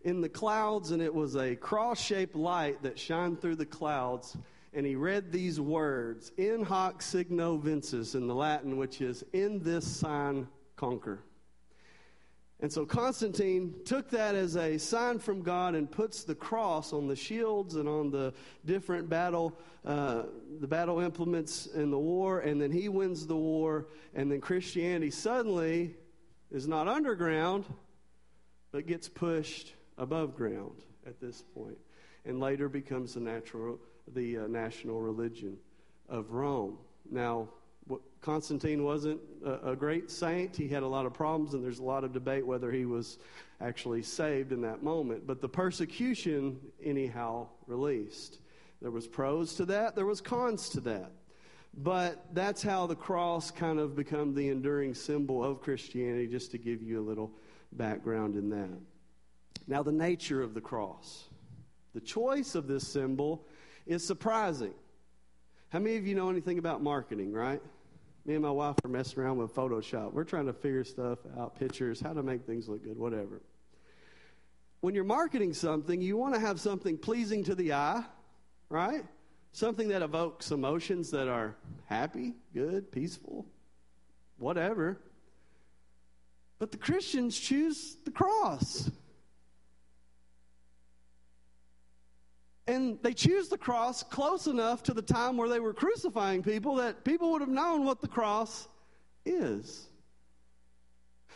in 0.06 0.22
the 0.22 0.30
clouds, 0.30 0.92
and 0.92 1.02
it 1.02 1.14
was 1.14 1.36
a 1.36 1.56
cross 1.56 2.00
shaped 2.00 2.36
light 2.36 2.82
that 2.84 2.98
shined 2.98 3.42
through 3.42 3.56
the 3.56 3.66
clouds. 3.66 4.38
And 4.72 4.86
he 4.86 4.96
read 4.96 5.32
these 5.32 5.60
words, 5.60 6.32
In 6.38 6.64
hoc 6.64 7.02
signo 7.02 7.58
vinces, 7.58 8.14
in 8.14 8.28
the 8.28 8.36
Latin, 8.36 8.78
which 8.78 9.02
is, 9.02 9.24
In 9.34 9.64
this 9.64 9.86
sign 9.86 10.48
conquer. 10.76 11.22
And 12.60 12.72
so 12.72 12.86
Constantine 12.86 13.74
took 13.84 14.10
that 14.12 14.36
as 14.36 14.56
a 14.56 14.78
sign 14.78 15.20
from 15.20 15.42
God 15.42 15.76
and 15.76 15.90
puts 15.92 16.24
the 16.24 16.36
cross 16.36 16.94
on 16.94 17.08
the 17.08 17.16
shields 17.16 17.76
and 17.76 17.90
on 17.90 18.12
the 18.12 18.34
different 18.64 19.10
battle, 19.10 19.58
uh, 19.86 20.24
the 20.60 20.68
battle 20.68 21.00
implements 21.00 21.66
in 21.66 21.90
the 21.90 21.98
war, 21.98 22.42
and 22.42 22.62
then 22.62 22.72
he 22.72 22.90
wins 22.90 23.26
the 23.26 23.36
war, 23.36 23.88
and 24.14 24.32
then 24.32 24.40
Christianity 24.40 25.12
suddenly 25.12 25.96
is 26.52 26.68
not 26.68 26.88
underground, 26.88 27.66
but 28.72 28.88
gets 28.88 29.10
pushed 29.10 29.75
above 29.98 30.36
ground 30.36 30.84
at 31.06 31.20
this 31.20 31.44
and 32.26 32.40
later 32.40 32.68
becomes 32.68 33.14
the, 33.14 33.20
natural, 33.20 33.80
the 34.14 34.40
uh, 34.40 34.48
national 34.48 35.00
religion 35.00 35.58
of 36.10 36.32
Rome. 36.32 36.78
Now, 37.10 37.48
Constantine 38.22 38.84
wasn't 38.84 39.22
a, 39.46 39.72
a, 39.72 39.76
great 39.76 40.10
saint. 40.10 40.56
He 40.56 40.68
had 40.68 40.82
a 40.82 40.88
lot 40.88 41.06
of 41.06 41.14
problems, 41.14 41.54
and 41.54 41.64
there's 41.64 41.78
a 41.78 41.84
lot 41.84 42.04
of 42.04 42.12
debate 42.12 42.46
whether 42.46 42.72
he 42.72 42.86
was 42.86 43.20
actually 43.62 44.02
saved 44.02 44.52
in 44.52 44.62
that 44.62 44.82
moment. 44.82 45.28
But 45.28 45.42
the 45.42 45.50
persecution, 45.50 46.60
anyhow, 46.84 47.48
released. 47.68 48.40
There 48.82 48.90
was 48.90 49.08
pros 49.08 49.54
to 49.56 49.66
that, 49.66 49.96
there 49.96 50.06
was 50.06 50.22
cons 50.22 50.70
to 50.70 50.80
that. 50.82 51.12
But 51.78 52.26
that's 52.34 52.64
how 52.64 52.88
the 52.88 52.96
cross 52.96 53.52
kind 53.52 53.80
of 53.80 53.96
become 53.96 54.34
the 54.34 54.48
enduring 54.48 54.96
symbol 54.96 55.44
of 55.44 55.62
Christianity, 55.62 56.26
just 56.28 56.52
to 56.52 56.58
give 56.58 56.82
you 56.82 57.00
a 57.00 57.06
little 57.06 57.32
background 57.74 58.36
in 58.36 58.50
that. 58.50 58.80
Now, 59.68 59.84
the 59.84 59.92
nature 59.92 60.42
of 60.42 60.54
the 60.54 60.62
cross. 60.62 61.26
The 61.94 62.02
choice 62.02 62.56
of 62.56 62.68
this 62.68 62.88
symbol 62.88 63.48
is 63.86 64.06
surprising. 64.06 64.74
How 65.70 65.80
many 65.80 65.98
of 65.98 66.06
you 66.06 66.16
know 66.16 66.30
anything 66.30 66.60
about 66.60 66.84
marketing, 66.84 67.34
right? 67.34 67.62
Me 68.26 68.34
and 68.34 68.44
my 68.44 68.52
wife 68.52 68.76
are 68.84 68.90
messing 68.90 69.20
around 69.20 69.38
with 69.38 69.54
Photoshop. 69.54 70.12
We're 70.14 70.24
trying 70.24 70.48
to 70.48 70.54
figure 70.54 70.84
stuff 70.84 71.20
out, 71.38 71.60
pictures, 71.60 72.00
how 72.00 72.14
to 72.14 72.24
make 72.24 72.46
things 72.46 72.68
look 72.68 72.84
good, 72.84 72.98
whatever. 72.98 73.42
When 74.82 74.94
you're 74.96 75.04
marketing 75.04 75.54
something, 75.54 76.02
you 76.02 76.18
want 76.18 76.34
to 76.34 76.40
have 76.40 76.60
something 76.60 76.98
pleasing 76.98 77.44
to 77.46 77.56
the 77.56 77.74
eye, 77.74 78.04
right? 78.70 79.04
Something 79.52 79.90
that 79.90 80.02
evokes 80.02 80.52
emotions 80.52 81.12
that 81.12 81.28
are 81.28 81.56
happy, 81.86 82.34
good, 82.54 82.92
peaceful, 82.92 83.46
whatever. 84.38 85.00
But 86.60 86.72
the 86.72 86.78
Christians 86.78 87.38
choose 87.40 87.98
the 88.06 88.12
cross. 88.12 88.90
And 92.68 92.98
they 93.04 93.14
choose 93.14 93.48
the 93.48 93.58
cross 93.58 94.02
close 94.02 94.48
enough 94.48 94.82
to 94.84 94.94
the 94.94 95.02
time 95.02 95.38
where 95.38 95.48
they 95.48 95.60
were 95.60 95.74
crucifying 95.74 96.42
people 96.42 96.76
that 96.76 97.04
people 97.04 97.32
would 97.32 97.42
have 97.42 97.50
known 97.50 97.86
what 97.86 98.02
the 98.02 98.08
cross 98.08 98.68
is. 99.26 99.88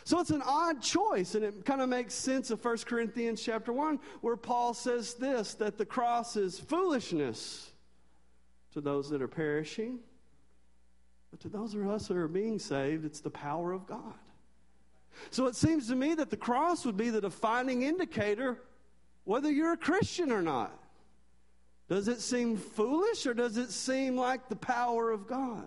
So 0.04 0.18
it's 0.18 0.30
an 0.30 0.42
odd 0.44 0.82
choice, 0.82 1.34
and 1.34 1.44
it 1.44 1.64
kind 1.64 1.80
of 1.80 1.88
makes 1.88 2.14
sense 2.14 2.50
of 2.50 2.64
1 2.64 2.78
Corinthians 2.78 3.42
chapter 3.42 3.72
1, 3.72 4.00
where 4.22 4.36
Paul 4.36 4.74
says 4.74 5.14
this 5.14 5.54
that 5.54 5.78
the 5.78 5.84
cross 5.84 6.36
is 6.36 6.58
foolishness 6.58 7.70
to 8.72 8.80
those 8.80 9.10
that 9.10 9.20
are 9.20 9.28
perishing, 9.28 10.00
but 11.30 11.40
to 11.40 11.48
those 11.48 11.74
of 11.74 11.88
us 11.88 12.08
who 12.08 12.16
are 12.16 12.28
being 12.28 12.58
saved, 12.58 13.04
it's 13.04 13.20
the 13.20 13.30
power 13.30 13.72
of 13.72 13.86
God. 13.86 14.14
So 15.30 15.46
it 15.46 15.56
seems 15.56 15.88
to 15.88 15.96
me 15.96 16.14
that 16.14 16.30
the 16.30 16.36
cross 16.36 16.84
would 16.86 16.96
be 16.96 17.10
the 17.10 17.20
defining 17.20 17.82
indicator 17.82 18.62
whether 19.24 19.50
you're 19.50 19.72
a 19.72 19.76
Christian 19.76 20.32
or 20.32 20.42
not. 20.42 20.72
Does 21.90 22.06
it 22.06 22.20
seem 22.20 22.56
foolish 22.56 23.26
or 23.26 23.34
does 23.34 23.56
it 23.56 23.72
seem 23.72 24.16
like 24.16 24.48
the 24.48 24.54
power 24.54 25.10
of 25.10 25.26
God? 25.26 25.66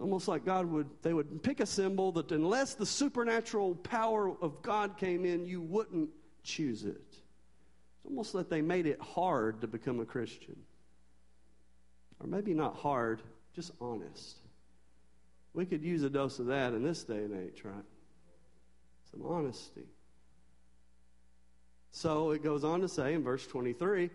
Almost 0.00 0.26
like 0.26 0.44
God 0.44 0.66
would, 0.66 0.88
they 1.02 1.12
would 1.12 1.40
pick 1.44 1.60
a 1.60 1.66
symbol 1.66 2.10
that 2.12 2.32
unless 2.32 2.74
the 2.74 2.84
supernatural 2.84 3.76
power 3.76 4.34
of 4.42 4.60
God 4.62 4.96
came 4.96 5.24
in, 5.24 5.46
you 5.46 5.60
wouldn't 5.60 6.10
choose 6.42 6.84
it. 6.84 6.96
It's 7.10 8.06
almost 8.06 8.34
like 8.34 8.48
they 8.48 8.60
made 8.60 8.86
it 8.86 9.00
hard 9.00 9.60
to 9.60 9.68
become 9.68 10.00
a 10.00 10.04
Christian. 10.04 10.56
Or 12.18 12.26
maybe 12.26 12.54
not 12.54 12.74
hard, 12.74 13.22
just 13.54 13.70
honest. 13.80 14.38
We 15.54 15.64
could 15.64 15.84
use 15.84 16.02
a 16.02 16.10
dose 16.10 16.40
of 16.40 16.46
that 16.46 16.72
in 16.72 16.82
this 16.82 17.04
day 17.04 17.18
and 17.18 17.36
age, 17.36 17.62
right? 17.62 17.84
Some 19.12 19.22
honesty. 19.24 19.86
So 21.92 22.30
it 22.30 22.42
goes 22.42 22.64
on 22.64 22.80
to 22.80 22.88
say 22.88 23.14
in 23.14 23.22
verse 23.22 23.46
23 23.46 24.10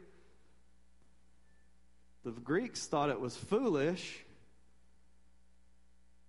the 2.26 2.32
Greeks 2.32 2.88
thought 2.88 3.12
it 3.12 3.20
was 3.20 3.38
foolish, 3.38 4.26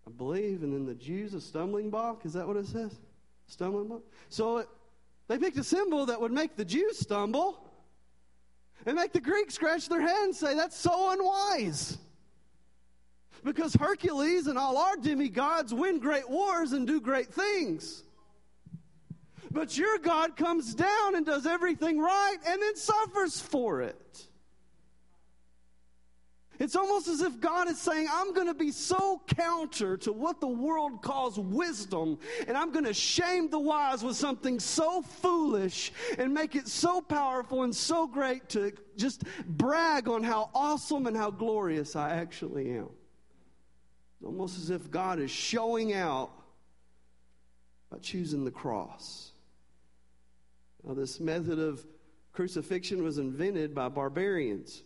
I 0.07 0.11
believe, 0.11 0.63
and 0.63 0.73
then 0.73 0.85
the 0.85 0.95
Jews 0.95 1.33
a 1.33 1.41
stumbling 1.41 1.89
block. 1.89 2.27
Is 2.27 2.35
that 2.35 2.47
what 2.47 2.59
it 2.59 2.67
says? 2.67 2.95
Stumbling 3.47 3.89
block? 3.89 4.03
So 4.29 4.59
it, 4.59 4.69
they 5.27 5.39
picked 5.39 5.57
a 5.57 5.65
symbol 5.65 6.05
that 6.07 6.21
would 6.21 6.33
make 6.33 6.55
the 6.55 6.67
Jews 6.67 6.99
stumble 6.99 7.67
and 8.85 8.95
make 8.95 9.13
the 9.13 9.21
Greeks 9.21 9.55
scratch 9.55 9.89
their 9.89 10.03
head 10.03 10.25
and 10.25 10.37
say, 10.37 10.55
That's 10.55 10.77
so 10.77 11.13
unwise. 11.13 11.97
Because 13.43 13.75
Hercules 13.75 14.49
and 14.49 14.59
all 14.59 14.77
our 14.77 14.97
demigods 14.97 15.73
win 15.73 15.99
great 15.99 16.29
wars 16.29 16.73
and 16.73 16.87
do 16.87 17.01
great 17.01 17.33
things. 17.33 18.03
But 19.51 19.77
your 19.79 19.99
God 19.99 20.37
comes 20.37 20.75
down 20.75 21.15
and 21.15 21.25
does 21.25 21.47
everything 21.47 21.99
right 21.99 22.37
and 22.47 22.63
then 22.63 22.77
suffers 22.77 23.41
for 23.41 23.83
it. 23.83 24.27
It's 26.59 26.75
almost 26.75 27.07
as 27.09 27.21
if 27.21 27.39
God 27.39 27.69
is 27.69 27.79
saying, 27.79 28.09
I'm 28.11 28.33
going 28.33 28.47
to 28.47 28.55
be 28.55 28.71
so 28.71 29.21
counter 29.37 29.97
to 29.99 30.13
what 30.13 30.41
the 30.41 30.47
world 30.47 31.03
calls 31.03 31.39
wisdom, 31.39 32.19
and 32.49 32.57
I'm 32.57 32.73
going 32.73 32.87
to 32.87 32.95
shame 32.95 33.51
the 33.51 33.59
wise 33.59 34.03
with 34.03 34.17
something 34.17 34.59
so 34.59 35.03
foolish 35.03 35.93
and 36.19 36.33
make 36.33 36.57
it 36.57 36.67
so 36.67 37.03
powerful 37.03 37.63
and 37.63 37.75
so 37.75 38.07
great 38.07 38.49
to 38.51 38.73
just 38.97 39.25
brag 39.47 40.09
on 40.09 40.23
how 40.23 40.51
awesome 40.55 41.07
and 41.07 41.17
how 41.17 41.31
glorious 41.31 41.95
I 41.95 42.15
actually 42.15 42.71
am. 42.71 42.89
It's 44.17 44.25
almost 44.25 44.59
as 44.59 44.71
if 44.71 44.91
God 44.91 45.19
is 45.19 45.31
showing 45.31 45.93
out 45.93 46.31
by 47.91 47.99
choosing 47.99 48.45
the 48.45 48.51
cross. 48.51 49.33
Now, 50.87 50.95
this 50.95 51.19
method 51.19 51.59
of 51.59 51.85
crucifixion 52.33 53.03
was 53.03 53.19
invented 53.19 53.75
by 53.75 53.89
barbarians 53.89 54.85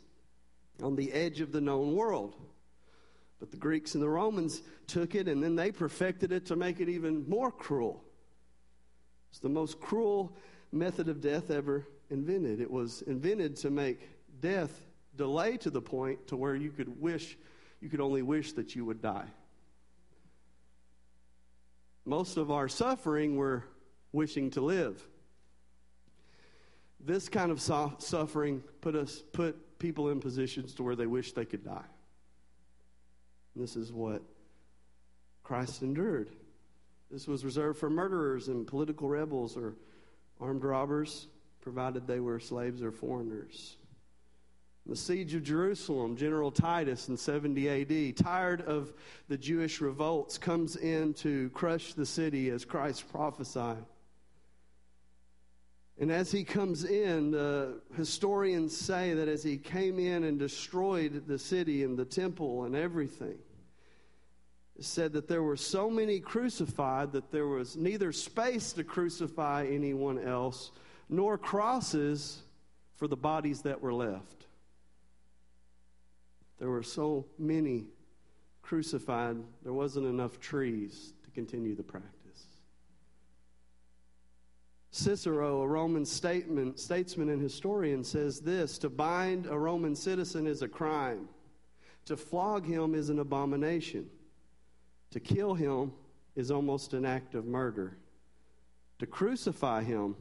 on 0.83 0.97
the 0.97 1.13
edge 1.13 1.43
of 1.43 1.53
the 1.53 1.61
known 1.61 1.95
world. 1.95 2.37
But 3.39 3.51
the 3.51 3.59
Greeks 3.59 3.95
and 3.95 4.03
the 4.03 4.09
Romans 4.09 4.63
took 4.87 5.15
it 5.15 5.29
and 5.29 5.43
then 5.43 5.57
they 5.57 5.71
perfected 5.71 6.33
it 6.33 6.47
to 6.47 6.57
make 6.57 6.81
it 6.81 6.89
even 6.89 7.29
more 7.29 7.51
cruel. 7.51 8.03
It's 9.31 9.41
the 9.41 9.49
most 9.51 9.79
cruel 9.79 10.37
method 10.73 11.09
of 11.09 11.21
death 11.21 11.51
ever 11.51 11.87
invented. 12.09 12.61
It 12.61 12.71
was 12.71 13.03
invented 13.03 13.57
to 13.57 13.71
make 13.71 14.09
death 14.41 14.73
delay 15.17 15.59
to 15.59 15.71
the 15.71 15.83
point 15.83 16.29
to 16.29 16.37
where 16.37 16.55
you 16.55 16.71
could 16.71 17.01
wish 17.01 17.37
you 17.81 17.89
could 17.89 18.01
only 18.01 18.23
wish 18.23 18.53
that 18.53 18.77
you 18.77 18.85
would 18.85 19.01
die. 19.01 19.27
Most 22.05 22.37
of 22.37 22.51
our 22.51 22.69
suffering 22.69 23.37
we're 23.37 23.63
wishing 24.13 24.51
to 24.51 24.61
live 24.61 25.03
this 27.05 27.29
kind 27.29 27.51
of 27.51 27.61
suffering 27.61 28.63
put 28.81 28.95
us 28.95 29.23
put 29.33 29.79
people 29.79 30.11
in 30.11 30.21
positions 30.21 30.75
to 30.75 30.83
where 30.83 30.97
they 30.97 31.07
wish 31.07 31.33
they 31.33 31.45
could 31.45 31.65
die. 31.65 31.85
And 33.55 33.65
this 33.65 33.77
is 33.77 33.93
what 33.93 34.23
Christ 35.43 35.83
endured. 35.83 36.31
This 37.11 37.27
was 37.27 37.45
reserved 37.45 37.79
for 37.79 37.91
murderers 37.91 38.49
and 38.49 38.67
political 38.67 39.09
rebels 39.09 39.57
or 39.57 39.75
armed 40.41 40.65
robbers, 40.65 41.27
provided 41.61 42.07
they 42.07 42.21
were 42.21 42.39
slaves 42.39 42.83
or 42.83 42.93
foreigners. 42.93 43.77
The 44.87 44.97
siege 44.97 45.35
of 45.35 45.43
Jerusalem, 45.43 46.17
General 46.17 46.51
Titus 46.51 47.09
in 47.09 47.17
70 47.17 47.69
AD, 47.69 48.17
tired 48.17 48.63
of 48.63 48.93
the 49.29 49.37
Jewish 49.37 49.81
revolts, 49.81 50.39
comes 50.39 50.77
in 50.77 51.15
to 51.15 51.51
crush 51.51 51.93
the 51.93 52.07
city 52.07 52.49
as 52.51 52.65
Christ 52.65 53.11
prophesied. 53.11 53.85
And 56.01 56.11
as 56.11 56.33
he 56.33 56.45
comes 56.45 56.85
in, 56.85 57.35
uh, 57.35 57.73
historians 57.95 58.75
say 58.75 59.13
that 59.13 59.29
as 59.29 59.43
he 59.43 59.59
came 59.59 59.99
in 59.99 60.25
and 60.25 60.39
destroyed 60.39 61.25
the 61.27 61.39
city 61.39 61.85
and 61.85 61.99
the 61.99 62.07
temple 62.07 62.65
and 62.65 62.75
everything, 62.75 63.37
said 64.81 65.13
that 65.13 65.29
there 65.29 65.43
were 65.43 65.59
so 65.59 65.91
many 65.91 66.19
crucified 66.19 67.13
that 67.13 67.31
there 67.31 67.47
was 67.47 67.77
neither 67.77 68.13
space 68.13 68.73
to 68.73 68.83
crucify 68.83 69.67
anyone 69.71 70.19
else 70.19 70.71
nor 71.11 71.37
crosses 71.37 72.45
for 72.97 73.07
the 73.07 73.17
bodies 73.17 73.61
that 73.61 73.79
were 73.79 73.93
left. 73.93 74.47
There 76.59 76.71
were 76.71 76.83
so 76.83 77.27
many 77.39 77.89
crucified, 78.63 79.37
there 79.63 79.75
wasn't 79.75 80.07
enough 80.07 80.41
trees 80.41 81.13
to 81.25 81.31
continue 81.31 81.75
the 81.75 81.83
practice. 81.83 82.20
Cicero, 84.93 85.63
a 85.63 85.69
Roman 85.69 86.05
statesman 86.05 86.75
and 87.29 87.41
historian, 87.41 88.03
says 88.03 88.41
this 88.41 88.77
To 88.79 88.91
bind 88.91 89.47
a 89.47 89.57
Roman 89.57 89.95
citizen 89.95 90.47
is 90.47 90.63
a 90.63 90.69
crime, 90.69 91.29
to 92.07 92.17
flog 92.17 92.67
him 92.67 92.95
is 92.95 93.09
an 93.09 93.21
abomination, 93.21 94.11
to 95.13 95.21
kill 95.21 95.55
him 95.55 95.93
is 96.35 96.51
almost 96.51 96.93
an 96.93 97.05
act 97.05 97.35
of 97.35 97.47
murder, 97.47 97.99
to 98.99 99.07
crucify 99.07 99.83
him, 99.83 100.17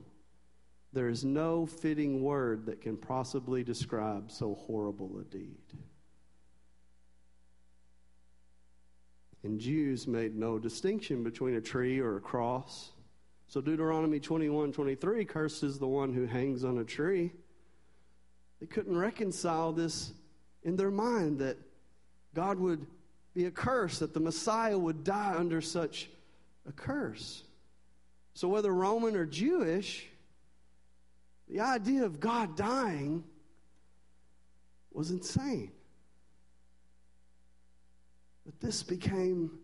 there 0.93 1.09
is 1.09 1.23
no 1.23 1.65
fitting 1.65 2.23
word 2.23 2.65
that 2.65 2.81
can 2.81 2.97
possibly 2.97 3.63
describe 3.63 4.31
so 4.31 4.55
horrible 4.55 5.19
a 5.19 5.23
deed. 5.23 5.57
And 9.43 9.59
Jews 9.59 10.07
made 10.07 10.35
no 10.35 10.59
distinction 10.59 11.23
between 11.23 11.55
a 11.55 11.61
tree 11.61 11.99
or 11.99 12.17
a 12.17 12.21
cross 12.21 12.91
So 13.49 13.61
Deuteronomy 13.61 14.19
21 14.19 14.71
23, 14.71 15.25
cursed 15.25 15.63
is 15.63 15.79
the 15.79 15.87
one 15.87 16.13
who 16.13 16.27
hangs 16.27 16.63
on 16.63 16.77
a 16.77 16.83
tree. 16.83 17.31
They 18.59 18.67
couldn't 18.67 18.95
reconcile 18.95 19.73
this 19.73 20.11
in 20.61 20.75
their 20.75 20.91
mind 20.91 21.39
that 21.39 21.57
God 22.35 22.59
would 22.59 22.85
be 23.33 23.45
a 23.45 23.51
curse, 23.51 23.97
that 23.99 24.13
the 24.13 24.19
Messiah 24.19 24.77
would 24.77 25.03
die 25.03 25.33
under 25.35 25.61
such 25.61 26.11
a 26.67 26.71
curse. 26.71 27.41
So, 28.35 28.47
whether 28.47 28.71
Roman 28.71 29.15
or 29.15 29.25
Jewish, 29.25 30.05
the 31.47 31.61
idea 31.61 32.05
of 32.05 32.19
God 32.19 32.55
dying 32.55 33.23
was 34.91 35.09
insane. 35.09 35.71
But 38.45 38.59
this 38.59 38.83
became 38.83 39.57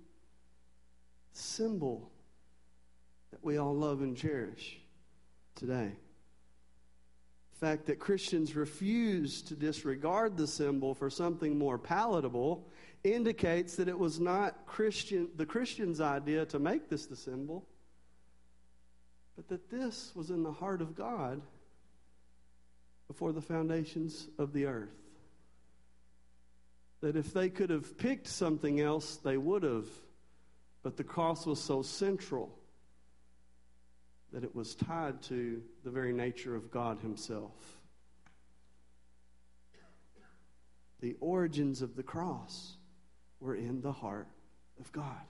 symbol 1.33 2.09
we 3.45 3.59
all 3.59 3.75
love 3.75 4.01
and 4.01 4.17
cherish 4.17 4.79
today. 5.53 5.91
The 7.53 7.65
fact 7.65 7.85
that 7.85 7.99
Christians 7.99 8.55
refuse 8.55 9.43
to 9.43 9.53
disregard 9.53 10.35
the 10.35 10.47
symbol 10.47 10.95
for 10.95 11.11
something 11.11 11.57
more 11.57 11.77
palatable 11.77 12.67
indicates 13.03 13.75
that 13.75 13.87
it 13.87 13.97
was 13.97 14.19
not 14.19 14.65
Christian, 14.65 15.29
the 15.37 15.45
Christian's 15.45 16.01
idea 16.01 16.45
to 16.47 16.57
make 16.57 16.89
this 16.89 17.05
the 17.05 17.15
symbol, 17.15 17.67
but 19.35 19.47
that 19.49 19.69
this 19.69 20.11
was 20.15 20.31
in 20.31 20.41
the 20.41 20.51
heart 20.51 20.81
of 20.81 20.95
God 20.95 21.39
before 23.07 23.31
the 23.31 23.41
foundations 23.41 24.27
of 24.39 24.53
the 24.53 24.65
earth. 24.65 24.89
That 27.01 27.15
if 27.15 27.31
they 27.31 27.49
could 27.49 27.69
have 27.69 27.95
picked 27.95 28.27
something 28.27 28.81
else, 28.81 29.17
they 29.17 29.37
would 29.37 29.61
have, 29.61 29.85
but 30.81 30.97
the 30.97 31.03
cross 31.03 31.45
was 31.45 31.61
so 31.61 31.83
central 31.83 32.57
that 34.33 34.43
it 34.43 34.55
was 34.55 34.75
tied 34.75 35.21
to 35.23 35.61
the 35.83 35.89
very 35.89 36.13
nature 36.13 36.55
of 36.55 36.71
God 36.71 36.99
Himself. 36.99 37.77
The 41.01 41.15
origins 41.19 41.81
of 41.81 41.95
the 41.95 42.03
cross 42.03 42.77
were 43.39 43.55
in 43.55 43.81
the 43.81 43.91
heart 43.91 44.27
of 44.79 44.91
God. 44.91 45.21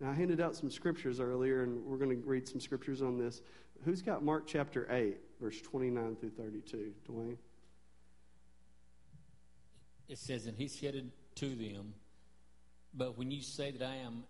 Now, 0.00 0.10
I 0.10 0.14
handed 0.14 0.40
out 0.40 0.56
some 0.56 0.70
scriptures 0.70 1.20
earlier, 1.20 1.62
and 1.62 1.84
we're 1.84 1.98
going 1.98 2.10
to 2.10 2.26
read 2.26 2.48
some 2.48 2.60
scriptures 2.60 3.02
on 3.02 3.18
this. 3.18 3.42
Who's 3.84 4.02
got 4.02 4.22
Mark 4.22 4.46
chapter 4.46 4.86
8, 4.90 5.16
verse 5.40 5.60
29 5.60 6.16
through 6.16 6.30
32? 6.30 6.92
Dwayne? 7.08 7.36
It 10.08 10.18
says, 10.18 10.46
And 10.46 10.56
he 10.56 10.68
said 10.68 11.10
to 11.36 11.46
them, 11.46 11.94
But 12.94 13.16
when 13.16 13.30
you 13.30 13.42
say 13.42 13.70
that 13.70 13.82
I 13.82 13.96
am, 13.96 14.24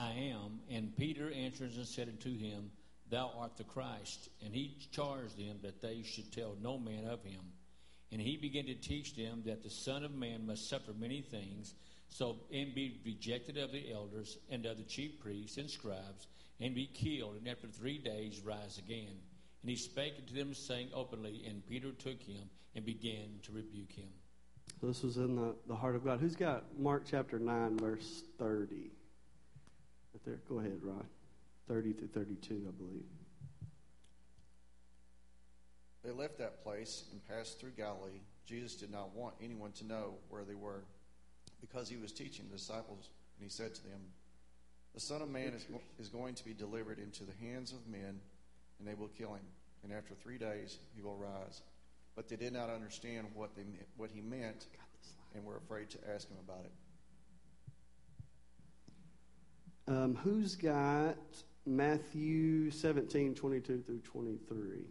I 0.00 0.32
am, 0.32 0.60
and 0.70 0.96
Peter 0.96 1.30
answers 1.30 1.76
and 1.76 1.86
said 1.86 2.08
unto 2.08 2.36
him, 2.36 2.70
Thou 3.10 3.32
art 3.38 3.56
the 3.56 3.64
Christ. 3.64 4.30
And 4.42 4.54
he 4.54 4.76
charged 4.92 5.36
them 5.36 5.58
that 5.62 5.82
they 5.82 6.02
should 6.02 6.32
tell 6.32 6.56
no 6.62 6.78
man 6.78 7.04
of 7.04 7.22
him. 7.22 7.40
And 8.10 8.20
he 8.20 8.36
began 8.36 8.64
to 8.66 8.74
teach 8.74 9.14
them 9.14 9.42
that 9.44 9.62
the 9.62 9.70
Son 9.70 10.02
of 10.02 10.14
Man 10.14 10.46
must 10.46 10.68
suffer 10.68 10.92
many 10.98 11.20
things, 11.20 11.74
so 12.08 12.38
and 12.52 12.74
be 12.74 13.00
rejected 13.04 13.56
of 13.58 13.72
the 13.72 13.92
elders 13.92 14.38
and 14.48 14.64
of 14.66 14.78
the 14.78 14.84
chief 14.84 15.20
priests 15.20 15.58
and 15.58 15.70
scribes, 15.70 16.26
and 16.60 16.74
be 16.74 16.86
killed, 16.86 17.36
and 17.36 17.46
after 17.46 17.68
three 17.68 17.98
days 17.98 18.40
rise 18.44 18.78
again. 18.78 19.16
And 19.62 19.70
he 19.70 19.76
spake 19.76 20.14
unto 20.18 20.34
them, 20.34 20.54
saying 20.54 20.88
openly, 20.94 21.44
and 21.46 21.66
Peter 21.66 21.92
took 21.92 22.22
him 22.22 22.48
and 22.74 22.84
began 22.84 23.38
to 23.42 23.52
rebuke 23.52 23.92
him. 23.92 24.08
This 24.82 25.02
was 25.02 25.18
in 25.18 25.36
the, 25.36 25.54
the 25.68 25.76
heart 25.76 25.94
of 25.94 26.04
God. 26.04 26.20
Who's 26.20 26.36
got 26.36 26.64
Mark 26.78 27.04
chapter 27.08 27.38
9, 27.38 27.78
verse 27.78 28.24
30? 28.38 28.90
Right 30.12 30.24
there. 30.24 30.40
Go 30.48 30.58
ahead, 30.58 30.80
Rod. 30.82 31.06
30 31.68 31.92
through 31.92 32.08
32, 32.08 32.66
I 32.68 32.70
believe. 32.72 33.04
They 36.04 36.10
left 36.10 36.38
that 36.38 36.64
place 36.64 37.04
and 37.12 37.20
passed 37.28 37.60
through 37.60 37.72
Galilee. 37.76 38.20
Jesus 38.46 38.74
did 38.74 38.90
not 38.90 39.14
want 39.14 39.34
anyone 39.42 39.72
to 39.72 39.86
know 39.86 40.14
where 40.28 40.44
they 40.44 40.54
were 40.54 40.82
because 41.60 41.88
he 41.88 41.96
was 41.96 42.10
teaching 42.10 42.46
the 42.50 42.56
disciples, 42.56 43.10
and 43.38 43.44
he 43.44 43.50
said 43.50 43.74
to 43.74 43.82
them, 43.82 44.00
The 44.94 45.00
Son 45.00 45.22
of 45.22 45.28
Man 45.28 45.52
is, 45.54 45.66
is 45.98 46.08
going 46.08 46.34
to 46.34 46.44
be 46.44 46.54
delivered 46.54 46.98
into 46.98 47.24
the 47.24 47.34
hands 47.46 47.72
of 47.72 47.86
men, 47.86 48.18
and 48.78 48.88
they 48.88 48.94
will 48.94 49.08
kill 49.08 49.34
him. 49.34 49.44
And 49.84 49.92
after 49.92 50.14
three 50.14 50.38
days, 50.38 50.78
he 50.96 51.02
will 51.02 51.16
rise. 51.16 51.62
But 52.16 52.28
they 52.28 52.36
did 52.36 52.52
not 52.52 52.70
understand 52.70 53.28
what, 53.34 53.54
they, 53.54 53.62
what 53.96 54.10
he 54.10 54.20
meant 54.20 54.66
and 55.34 55.44
were 55.44 55.56
afraid 55.56 55.90
to 55.90 55.98
ask 56.12 56.28
him 56.28 56.38
about 56.44 56.64
it. 56.64 56.72
Um, 59.90 60.16
who's 60.22 60.54
got 60.54 61.16
Matthew 61.66 62.70
17, 62.70 63.34
22 63.34 63.82
through 63.84 63.98
23? 63.98 64.84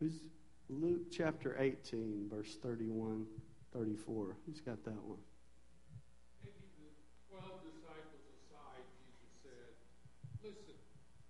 Who's 0.00 0.20
Luke 0.68 1.06
chapter 1.10 1.56
18, 1.58 2.28
verse 2.28 2.58
31, 2.62 3.24
34? 3.72 4.36
Who's 4.44 4.60
got 4.60 4.84
that 4.84 5.02
one? 5.02 5.16
Taking 6.44 6.68
the 6.76 6.92
twelve 7.24 7.64
disciples 7.64 8.20
aside, 8.36 8.84
Jesus 9.00 9.32
said, 9.40 9.72
Listen, 10.44 10.76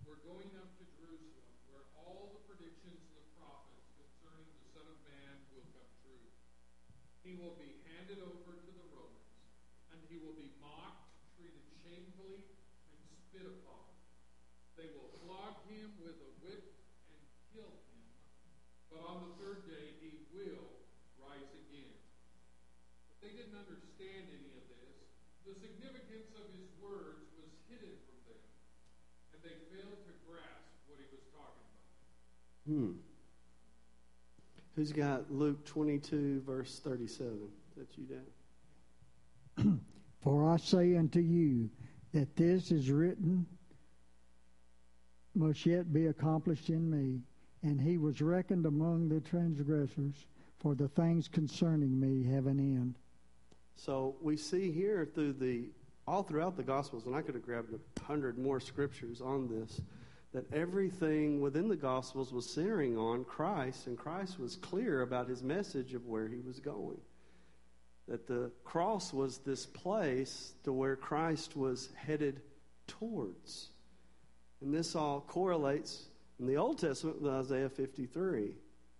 we're 0.02 0.18
going 0.26 0.50
up 0.58 0.74
to 0.74 0.84
Jerusalem, 0.98 1.54
where 1.70 1.86
all 1.94 2.34
the 2.34 2.42
predictions 2.50 2.98
of 2.98 3.14
the 3.14 3.26
prophets 3.38 3.86
concerning 3.94 4.50
the 4.58 4.66
Son 4.74 4.82
of 4.90 4.98
Man 5.06 5.38
will 5.54 5.62
come 5.70 5.86
true. 6.02 6.26
He 7.22 7.38
will 7.38 7.54
be 7.54 7.78
handed 7.94 8.18
over 8.18 8.58
to 8.58 8.70
the 8.74 8.86
Romans, 8.90 9.38
and 9.94 10.02
he 10.10 10.18
will 10.18 10.34
be 10.34 10.50
mocked, 10.58 11.14
treated 11.38 11.62
shamefully, 11.86 12.42
and 12.90 12.98
spit 13.30 13.46
upon. 13.46 13.86
They 14.74 14.90
will 14.98 15.14
flog 15.22 15.62
him 15.70 15.94
with 16.02 16.18
a 16.18 16.30
whip 16.42 16.74
and 17.14 17.22
kill 17.54 17.70
him 17.70 17.94
but 18.94 19.02
on 19.10 19.26
the 19.26 19.32
third 19.42 19.66
day 19.66 19.94
he 19.98 20.26
will 20.30 20.70
rise 21.18 21.50
again. 21.66 21.98
But 23.10 23.18
they 23.22 23.34
didn't 23.34 23.58
understand 23.58 24.30
any 24.30 24.54
of 24.54 24.66
this. 24.70 25.06
The 25.46 25.54
significance 25.58 26.30
of 26.38 26.46
his 26.54 26.70
words 26.78 27.26
was 27.34 27.50
hidden 27.66 27.94
from 28.06 28.13
they 29.44 29.76
failed 29.76 30.00
to 30.06 30.12
grasp 30.26 30.74
what 30.88 30.98
he 30.98 31.06
was 31.12 31.24
talking 31.32 31.68
about. 32.66 32.90
Hmm. 32.90 32.98
Who's 34.74 34.92
got 34.92 35.30
Luke 35.30 35.64
22, 35.64 36.42
verse 36.44 36.80
37? 36.82 37.38
That 37.76 37.86
you, 37.96 38.04
Dad? 39.56 39.80
For 40.22 40.50
I 40.50 40.56
say 40.56 40.96
unto 40.96 41.20
you 41.20 41.70
that 42.12 42.34
this 42.36 42.72
is 42.72 42.90
written 42.90 43.46
must 45.36 45.66
yet 45.66 45.92
be 45.92 46.06
accomplished 46.06 46.70
in 46.70 46.88
me 46.90 47.20
and 47.64 47.80
he 47.80 47.98
was 47.98 48.20
reckoned 48.20 48.66
among 48.66 49.08
the 49.08 49.20
transgressors, 49.20 50.26
for 50.58 50.74
the 50.74 50.88
things 50.88 51.28
concerning 51.28 51.98
me 51.98 52.22
have 52.30 52.46
an 52.46 52.60
end. 52.60 52.94
So 53.74 54.16
we 54.20 54.36
see 54.36 54.70
here 54.70 55.08
through 55.12 55.32
the 55.34 55.64
all 56.06 56.22
throughout 56.22 56.56
the 56.56 56.62
Gospels, 56.62 57.06
and 57.06 57.14
I 57.14 57.22
could 57.22 57.34
have 57.34 57.44
grabbed 57.44 57.72
a 57.72 58.00
hundred 58.02 58.38
more 58.38 58.60
scriptures 58.60 59.20
on 59.20 59.48
this, 59.48 59.80
that 60.32 60.52
everything 60.52 61.40
within 61.40 61.68
the 61.68 61.76
Gospels 61.76 62.32
was 62.32 62.48
centering 62.48 62.98
on 62.98 63.24
Christ, 63.24 63.86
and 63.86 63.96
Christ 63.96 64.38
was 64.38 64.56
clear 64.56 65.02
about 65.02 65.28
his 65.28 65.42
message 65.42 65.94
of 65.94 66.06
where 66.06 66.28
he 66.28 66.40
was 66.40 66.58
going. 66.60 67.00
That 68.08 68.26
the 68.26 68.50
cross 68.64 69.12
was 69.12 69.38
this 69.38 69.64
place 69.64 70.52
to 70.64 70.72
where 70.72 70.96
Christ 70.96 71.56
was 71.56 71.88
headed 71.96 72.42
towards. 72.86 73.68
And 74.60 74.74
this 74.74 74.94
all 74.94 75.20
correlates 75.20 76.06
in 76.38 76.46
the 76.46 76.56
Old 76.56 76.78
Testament 76.78 77.22
with 77.22 77.32
Isaiah 77.32 77.68
53, 77.68 78.54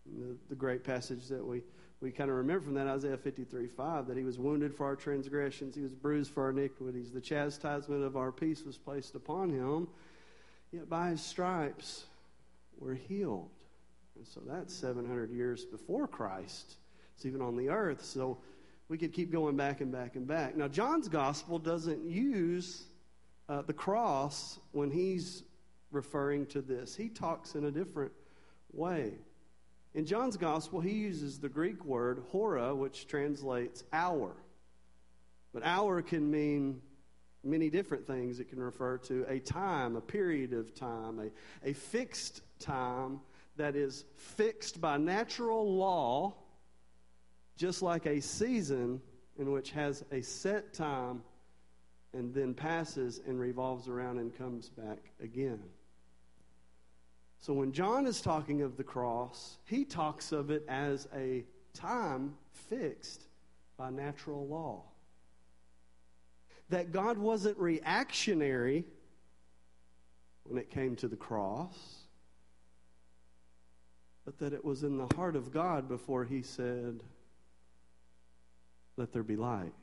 the, 0.07 0.37
the 0.49 0.55
great 0.55 0.85
passage 0.85 1.27
that 1.29 1.45
we, 1.45 1.63
we 2.05 2.11
kind 2.11 2.29
of 2.29 2.37
remember 2.37 2.67
from 2.67 2.75
that 2.75 2.87
Isaiah 2.87 3.17
53 3.17 3.67
5, 3.67 4.07
that 4.09 4.17
he 4.19 4.25
was 4.25 4.39
wounded 4.39 4.75
for 4.75 4.85
our 4.85 4.95
transgressions, 4.95 5.75
he 5.75 5.81
was 5.81 5.95
bruised 5.95 6.31
for 6.31 6.45
our 6.45 6.51
iniquities, 6.51 7.11
the 7.11 7.21
chastisement 7.21 8.05
of 8.05 8.15
our 8.15 8.31
peace 8.31 8.63
was 8.63 8.77
placed 8.77 9.15
upon 9.15 9.49
him, 9.49 9.89
yet 10.71 10.89
by 10.91 11.09
his 11.09 11.23
stripes 11.23 12.05
we're 12.79 12.95
healed. 12.95 13.49
And 14.17 14.27
so 14.27 14.43
that's 14.47 14.75
700 14.75 15.31
years 15.31 15.65
before 15.65 16.07
Christ. 16.07 16.75
It's 17.17 17.25
even 17.25 17.41
on 17.41 17.57
the 17.57 17.71
earth. 17.71 18.05
So 18.05 18.37
we 18.89 18.99
could 18.99 19.15
keep 19.15 19.33
going 19.33 19.57
back 19.57 19.81
and 19.81 19.91
back 19.91 20.15
and 20.15 20.27
back. 20.27 20.57
Now, 20.57 20.69
John's 20.69 21.09
gospel 21.09 21.59
doesn't 21.59 22.05
use 22.05 22.85
uh, 23.49 23.63
the 23.63 23.73
cross 23.73 24.59
when 24.73 24.91
he's 24.91 25.43
referring 25.91 26.45
to 26.47 26.61
this. 26.61 26.95
He 26.95 27.09
talks 27.09 27.55
in 27.55 27.65
a 27.65 27.71
different 27.71 28.13
way. 28.73 29.15
In 29.95 30.07
John's 30.07 30.37
gospel, 30.37 30.81
he 30.81 30.93
uses 30.93 31.39
the 31.39 31.49
Greek 31.49 31.85
word 31.85 32.23
hora, 32.33 32.75
which 32.75 33.07
translates 33.07 33.85
hour. 33.93 34.35
But 35.53 35.65
hour 35.65 36.03
can 36.03 36.29
mean 36.31 36.81
many 37.45 37.71
different 37.71 38.07
things 38.07 38.41
it 38.41 38.49
can 38.49 38.59
refer 38.59 38.99
to 38.99 39.25
a 39.29 39.39
time, 39.39 39.95
a 39.95 40.01
period 40.01 40.53
of 40.53 40.75
time, 40.75 41.21
a, 41.21 41.69
a 41.71 41.73
fixed 41.73 42.43
time 42.59 43.21
that 43.57 43.77
is 43.77 44.05
fixed 44.17 44.81
by 44.81 44.97
natural 44.97 45.77
law, 45.77 46.35
just 47.57 47.83
like 47.83 48.07
a 48.07 48.21
season 48.21 49.01
in 49.39 49.53
which 49.53 49.71
has 49.71 50.05
a 50.11 50.23
set 50.23 50.73
time 50.73 51.23
and 52.13 52.35
then 52.35 52.55
passes 52.55 53.21
and 53.27 53.39
revolves 53.39 53.89
around 53.89 54.19
and 54.19 54.37
comes 54.37 54.71
back 54.71 55.13
again. 55.21 55.63
So 57.45 57.53
when 57.53 57.73
John 57.73 58.07
is 58.07 58.23
talking 58.23 58.63
of 58.63 58.79
the 58.79 58.83
cross, 58.83 59.59
he 59.67 59.85
talks 59.85 60.33
of 60.33 60.51
it 60.51 60.65
as 60.67 61.07
a 61.15 61.45
time 61.75 62.37
fixed 62.71 63.27
by 63.77 63.91
natural 63.91 64.47
law. 64.47 64.85
That 66.71 66.91
God 66.91 67.19
wasn't 67.19 67.59
reactionary 67.59 68.87
when 70.45 70.59
it 70.59 70.71
came 70.71 70.97
to 70.97 71.07
the 71.07 71.17
cross, 71.17 71.77
but 74.25 74.39
that 74.39 74.55
it 74.55 74.65
was 74.65 74.83
in 74.83 74.97
the 74.97 75.15
heart 75.15 75.37
of 75.37 75.53
God 75.53 75.87
before 75.87 76.25
he 76.25 76.41
said, 76.41 77.03
Let 78.97 79.13
there 79.13 79.23
be 79.23 79.37
light. 79.37 79.75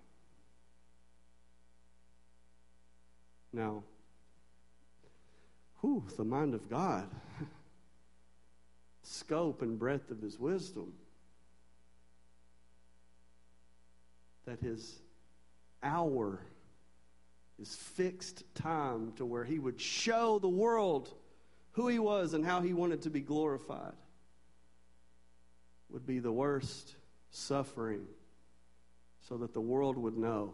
Now, 3.53 3.83
the 6.17 6.23
mind 6.23 6.53
of 6.53 6.69
God, 6.69 7.07
scope 9.03 9.61
and 9.61 9.77
breadth 9.77 10.11
of 10.11 10.21
his 10.21 10.39
wisdom, 10.39 10.93
that 14.45 14.59
his 14.59 14.99
hour, 15.83 16.39
his 17.57 17.75
fixed 17.75 18.43
time 18.55 19.13
to 19.17 19.25
where 19.25 19.43
he 19.43 19.59
would 19.59 19.79
show 19.79 20.39
the 20.39 20.49
world 20.49 21.13
who 21.73 21.87
he 21.87 21.99
was 21.99 22.33
and 22.33 22.45
how 22.45 22.61
he 22.61 22.73
wanted 22.73 23.01
to 23.03 23.09
be 23.09 23.21
glorified 23.21 23.93
would 25.89 26.05
be 26.05 26.19
the 26.19 26.31
worst 26.31 26.95
suffering 27.31 28.05
so 29.27 29.37
that 29.37 29.53
the 29.53 29.61
world 29.61 29.97
would 29.97 30.17
know 30.17 30.53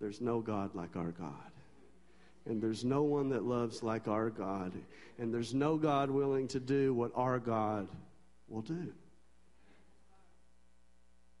there's 0.00 0.20
no 0.20 0.40
God 0.40 0.74
like 0.74 0.96
our 0.96 1.12
God. 1.12 1.51
And 2.46 2.60
there's 2.60 2.84
no 2.84 3.02
one 3.02 3.28
that 3.30 3.44
loves 3.44 3.82
like 3.82 4.08
our 4.08 4.30
God. 4.30 4.72
And 5.18 5.32
there's 5.32 5.54
no 5.54 5.76
God 5.76 6.10
willing 6.10 6.48
to 6.48 6.60
do 6.60 6.92
what 6.92 7.12
our 7.14 7.38
God 7.38 7.88
will 8.48 8.62
do. 8.62 8.92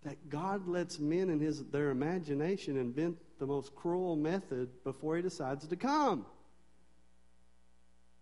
That 0.04 0.28
God 0.28 0.68
lets 0.68 0.98
men 0.98 1.30
in 1.30 1.40
his, 1.40 1.64
their 1.66 1.90
imagination 1.90 2.76
invent 2.76 3.16
the 3.38 3.46
most 3.46 3.74
cruel 3.74 4.16
method 4.16 4.68
before 4.84 5.16
he 5.16 5.22
decides 5.22 5.66
to 5.66 5.76
come. 5.76 6.26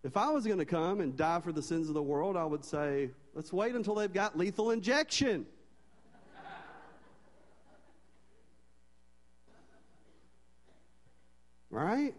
If 0.03 0.17
I 0.17 0.31
was 0.31 0.47
going 0.47 0.59
to 0.59 0.65
come 0.65 1.03
and 1.03 1.15
die 1.15 1.41
for 1.41 1.53
the 1.53 1.63
sins 1.63 1.89
of 1.89 1.95
the 1.95 2.03
world, 2.03 2.37
I 2.37 2.45
would 2.45 2.65
say, 2.65 3.11
let's 3.35 3.53
wait 3.53 3.75
until 3.75 3.95
they've 3.95 4.13
got 4.13 4.37
lethal 4.37 4.71
injection. 4.71 5.47
right? 11.71 12.15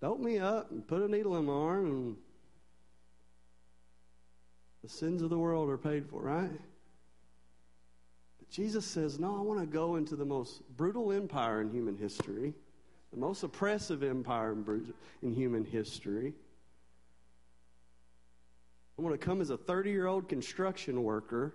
Dope 0.00 0.20
me 0.20 0.38
up 0.38 0.70
and 0.70 0.86
put 0.86 1.02
a 1.02 1.08
needle 1.08 1.36
in 1.36 1.46
my 1.46 1.52
arm, 1.52 1.86
and 1.86 2.16
the 4.82 4.88
sins 4.88 5.22
of 5.22 5.30
the 5.30 5.38
world 5.38 5.70
are 5.70 5.78
paid 5.78 6.06
for, 6.06 6.20
right? 6.20 6.50
But 8.38 8.50
Jesus 8.50 8.84
says, 8.84 9.18
No, 9.18 9.36
I 9.36 9.40
want 9.40 9.60
to 9.60 9.66
go 9.66 9.96
into 9.96 10.14
the 10.14 10.24
most 10.24 10.62
brutal 10.76 11.12
empire 11.12 11.62
in 11.62 11.70
human 11.70 11.96
history, 11.96 12.52
the 13.12 13.18
most 13.18 13.42
oppressive 13.42 14.02
empire 14.02 14.52
in, 15.22 15.32
human 15.32 15.64
history. 15.64 16.34
I 18.98 19.02
want 19.02 19.18
to 19.18 19.24
come 19.24 19.40
as 19.40 19.50
a 19.50 19.56
30 19.56 19.90
year 19.90 20.06
old 20.06 20.28
construction 20.28 21.02
worker. 21.02 21.54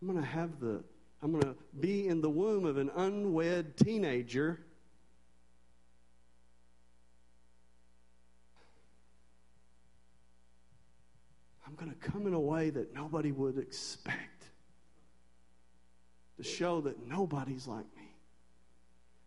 I'm 0.00 0.06
going 0.06 0.20
to 0.22 0.26
have 0.26 0.60
the 0.60 0.84
I'm 1.22 1.32
going 1.32 1.42
to 1.42 1.56
be 1.80 2.06
in 2.06 2.20
the 2.20 2.30
womb 2.30 2.64
of 2.64 2.76
an 2.76 2.90
unwed 2.94 3.76
teenager. 3.76 4.60
I'm 11.66 11.74
going 11.74 11.90
to 11.90 11.96
come 11.96 12.26
in 12.26 12.34
a 12.34 12.40
way 12.40 12.70
that 12.70 12.94
nobody 12.94 13.32
would 13.32 13.58
expect 13.58 14.44
to 16.36 16.44
show 16.44 16.80
that 16.82 17.04
nobody's 17.06 17.66
like 17.66 17.86
me. 17.96 18.14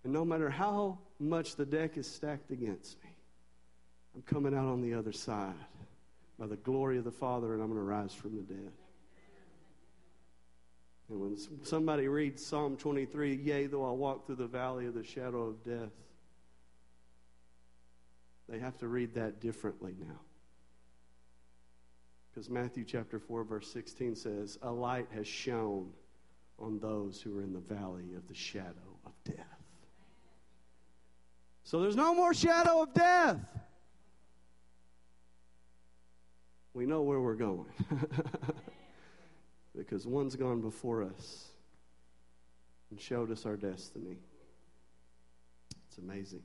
And 0.03 0.13
no 0.13 0.23
matter 0.23 0.49
how 0.49 0.97
much 1.19 1.55
the 1.55 1.65
deck 1.65 1.97
is 1.97 2.07
stacked 2.09 2.51
against 2.51 2.97
me, 3.03 3.09
I'm 4.15 4.21
coming 4.23 4.55
out 4.55 4.65
on 4.65 4.81
the 4.81 4.93
other 4.93 5.11
side 5.11 5.53
by 6.39 6.47
the 6.47 6.55
glory 6.55 6.97
of 6.97 7.03
the 7.03 7.11
Father, 7.11 7.53
and 7.53 7.61
I'm 7.61 7.67
going 7.67 7.79
to 7.79 7.85
rise 7.85 8.13
from 8.13 8.35
the 8.35 8.41
dead. 8.41 8.71
And 11.11 11.19
when 11.19 11.37
somebody 11.63 12.07
reads 12.07 12.43
Psalm 12.43 12.77
23, 12.77 13.35
yea, 13.35 13.67
though 13.67 13.85
I 13.85 13.91
walk 13.91 14.25
through 14.25 14.37
the 14.37 14.47
valley 14.47 14.85
of 14.85 14.93
the 14.93 15.03
shadow 15.03 15.41
of 15.43 15.61
death, 15.61 15.91
they 18.47 18.59
have 18.59 18.77
to 18.77 18.87
read 18.87 19.13
that 19.15 19.41
differently 19.41 19.93
now. 19.99 20.21
Because 22.29 22.49
Matthew 22.49 22.85
chapter 22.85 23.19
4, 23.19 23.43
verse 23.43 23.69
16 23.73 24.15
says, 24.15 24.57
A 24.61 24.71
light 24.71 25.07
has 25.13 25.27
shone 25.27 25.91
on 26.57 26.79
those 26.79 27.21
who 27.21 27.37
are 27.37 27.41
in 27.41 27.51
the 27.51 27.59
valley 27.59 28.13
of 28.15 28.25
the 28.29 28.33
shadow 28.33 28.97
of 29.05 29.11
death. 29.25 29.45
So 31.65 31.81
there's 31.81 31.97
no 31.97 32.15
more 32.15 32.33
shadow 32.33 32.83
of 32.83 32.93
death. 32.93 33.37
We 36.73 36.85
know 36.85 37.01
where 37.01 37.19
we're 37.19 37.35
going. 37.35 37.67
because 39.75 40.05
one's 40.05 40.35
gone 40.35 40.61
before 40.61 41.03
us 41.03 41.47
and 42.89 42.99
showed 42.99 43.31
us 43.31 43.45
our 43.45 43.55
destiny. 43.55 44.17
It's 45.87 45.97
amazing. 45.97 46.43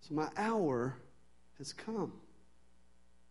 So 0.00 0.14
my 0.14 0.28
hour 0.36 0.96
has 1.58 1.72
come. 1.72 2.12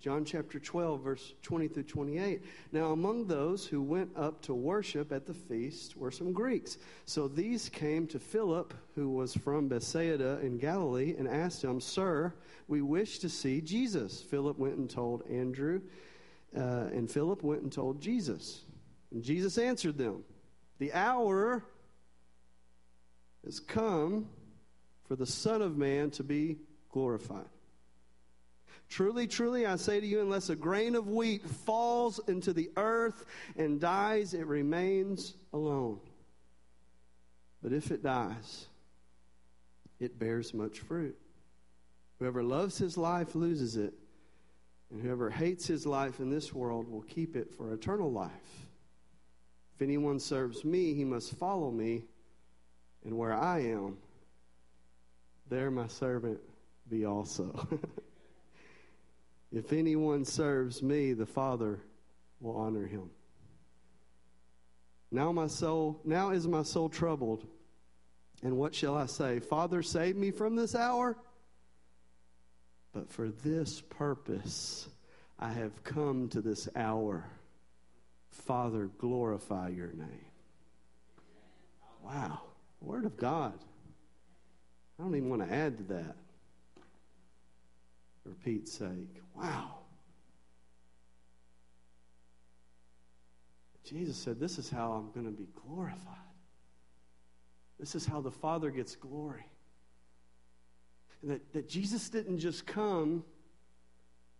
John 0.02 0.24
chapter 0.24 0.60
12, 0.60 1.02
verse 1.02 1.34
20 1.42 1.68
through 1.70 1.84
28. 1.84 2.44
Now, 2.72 2.92
among 2.92 3.26
those 3.26 3.66
who 3.66 3.82
went 3.82 4.12
up 4.16 4.42
to 4.44 4.54
worship 4.54 5.12
at 5.12 5.26
the 5.26 5.34
feast 5.34 5.98
were 5.98 6.12
some 6.12 6.32
Greeks. 6.32 6.78
So 7.06 7.28
these 7.28 7.70
came 7.70 8.06
to 8.08 8.20
Philip, 8.20 8.74
who 8.94 9.10
was 9.10 9.34
from 9.34 9.68
Bethsaida 9.68 10.40
in 10.44 10.60
Galilee, 10.60 11.16
and 11.18 11.28
asked 11.28 11.64
him, 11.64 11.82
Sir, 11.82 12.34
we 12.68 12.82
wish 12.82 13.20
to 13.20 13.30
see 13.30 13.62
Jesus. 13.62 14.22
Philip 14.22 14.60
went 14.60 14.76
and 14.76 14.90
told 14.90 15.28
Andrew, 15.28 15.82
uh, 16.56 16.90
and 16.94 17.10
Philip 17.10 17.44
went 17.44 17.62
and 17.62 17.72
told 17.72 18.02
Jesus. 18.02 18.62
And 19.12 19.24
Jesus 19.24 19.58
answered 19.58 19.98
them, 19.98 20.24
The 20.80 20.94
hour 20.94 21.64
has 23.44 23.60
come 23.60 24.28
for 25.08 25.16
the 25.16 25.26
Son 25.26 25.62
of 25.62 25.78
Man 25.78 26.12
to 26.12 26.24
be 26.24 26.58
glorified. 26.90 27.46
Truly, 28.88 29.28
truly, 29.28 29.66
I 29.66 29.78
say 29.78 30.00
to 30.00 30.06
you, 30.06 30.22
unless 30.22 30.50
a 30.50 30.56
grain 30.56 30.96
of 30.96 31.08
wheat 31.08 31.48
falls 31.48 32.20
into 32.28 32.54
the 32.54 32.70
earth 32.78 33.26
and 33.58 33.80
dies, 33.80 34.34
it 34.34 34.46
remains 34.46 35.34
alone. 35.54 36.00
But 37.64 37.74
if 37.74 37.92
it 37.92 38.04
dies, 38.04 38.68
it 40.00 40.20
bears 40.20 40.54
much 40.54 40.80
fruit. 40.80 41.18
Whoever 42.20 42.44
loves 42.44 42.78
his 42.78 42.98
life 42.98 43.34
loses 43.34 43.76
it, 43.76 43.94
and 44.92 45.02
whoever 45.02 45.30
hates 45.30 45.68
his 45.68 45.86
life 45.86 46.20
in 46.20 46.30
this 46.30 46.54
world 46.54 46.90
will 46.90 47.02
keep 47.02 47.36
it 47.36 47.54
for 47.56 47.74
eternal 47.74 48.12
life. 48.12 48.32
If 49.76 49.82
anyone 49.82 50.20
serves 50.20 50.64
me, 50.64 50.94
he 50.94 51.04
must 51.04 51.34
follow 51.34 51.72
me, 51.72 52.04
and 53.04 53.18
where 53.18 53.34
I 53.34 53.60
am, 53.60 53.98
there 55.50 55.70
my 55.70 55.88
servant 55.88 56.40
be 56.90 57.06
also. 57.06 57.68
if 59.52 59.74
anyone 59.74 60.24
serves 60.24 60.82
me, 60.82 61.14
the 61.14 61.26
Father 61.26 61.80
will 62.40 62.56
honor 62.56 62.86
him. 62.86 63.10
Now 65.12 65.32
my 65.32 65.48
soul, 65.48 66.00
now 66.04 66.32
is 66.32 66.48
my 66.48 66.64
soul 66.64 66.90
troubled. 66.90 67.46
And 68.44 68.58
what 68.58 68.76
shall 68.76 68.96
I 68.96 69.06
say? 69.06 69.40
Father, 69.40 69.82
save 69.82 70.16
me 70.16 70.32
from 70.32 70.56
this 70.56 70.76
hour? 70.76 71.18
But 72.96 73.12
for 73.12 73.28
this 73.28 73.82
purpose 73.82 74.88
I 75.38 75.50
have 75.50 75.84
come 75.84 76.30
to 76.30 76.40
this 76.40 76.70
hour. 76.78 77.26
Father, 78.32 78.90
glorify 78.98 79.68
your 79.68 79.92
name. 79.92 80.32
Wow. 82.02 82.42
Word 82.80 83.04
of 83.04 83.18
God. 83.18 83.60
I 84.98 85.04
don't 85.04 85.14
even 85.14 85.30
want 85.30 85.46
to 85.46 85.54
add 85.54 85.78
to 85.80 85.84
that. 85.96 86.16
For 88.24 88.30
Pete's 88.46 88.72
sake. 88.72 89.22
Wow. 89.36 89.72
Jesus 93.84 94.16
said, 94.16 94.40
This 94.40 94.58
is 94.58 94.70
how 94.70 94.94
I'm 94.94 95.12
going 95.12 95.26
to 95.26 95.38
be 95.38 95.50
glorified. 95.68 96.00
This 97.78 97.94
is 97.94 98.06
how 98.06 98.22
the 98.22 98.32
Father 98.32 98.72
gets 98.72 98.96
glory. 98.96 99.44
That, 101.26 101.54
that 101.54 101.68
Jesus 101.68 102.08
didn't 102.10 102.38
just 102.38 102.68
come 102.68 103.24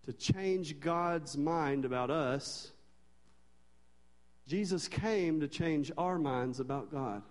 to 0.06 0.14
change 0.14 0.80
God's 0.80 1.36
mind 1.36 1.84
about 1.84 2.12
us, 2.12 2.72
Jesus 4.48 4.88
came 4.88 5.40
to 5.40 5.48
change 5.48 5.92
our 5.98 6.20
minds 6.20 6.60
about 6.60 6.92
God. 6.92 7.24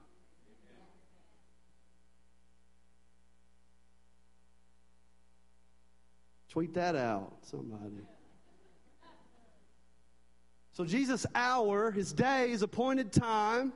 Tweet 6.49 6.75
that 6.75 6.97
out, 6.97 7.33
somebody. 7.43 8.03
So, 10.73 10.85
Jesus' 10.85 11.27
hour, 11.35 11.93
his 11.93 12.13
day, 12.13 12.51
his 12.51 12.63
appointed 12.63 13.13
time, 13.13 13.73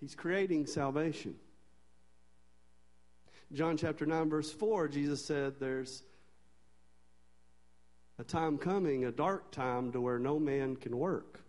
he's 0.00 0.16
creating 0.16 0.66
salvation. 0.66 1.36
John 3.52 3.76
chapter 3.76 4.06
9, 4.06 4.30
verse 4.30 4.52
4, 4.52 4.88
Jesus 4.88 5.24
said, 5.24 5.54
There's 5.58 6.02
a 8.18 8.24
time 8.24 8.58
coming, 8.58 9.04
a 9.04 9.10
dark 9.10 9.50
time, 9.50 9.90
to 9.92 10.00
where 10.00 10.18
no 10.18 10.38
man 10.38 10.76
can 10.76 10.96
work. 10.96 11.40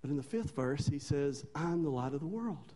But 0.00 0.10
in 0.10 0.16
the 0.16 0.22
fifth 0.24 0.56
verse, 0.56 0.86
he 0.88 0.98
says, 0.98 1.46
I'm 1.54 1.84
the 1.84 1.90
light 1.90 2.14
of 2.14 2.20
the 2.20 2.26
world. 2.26 2.72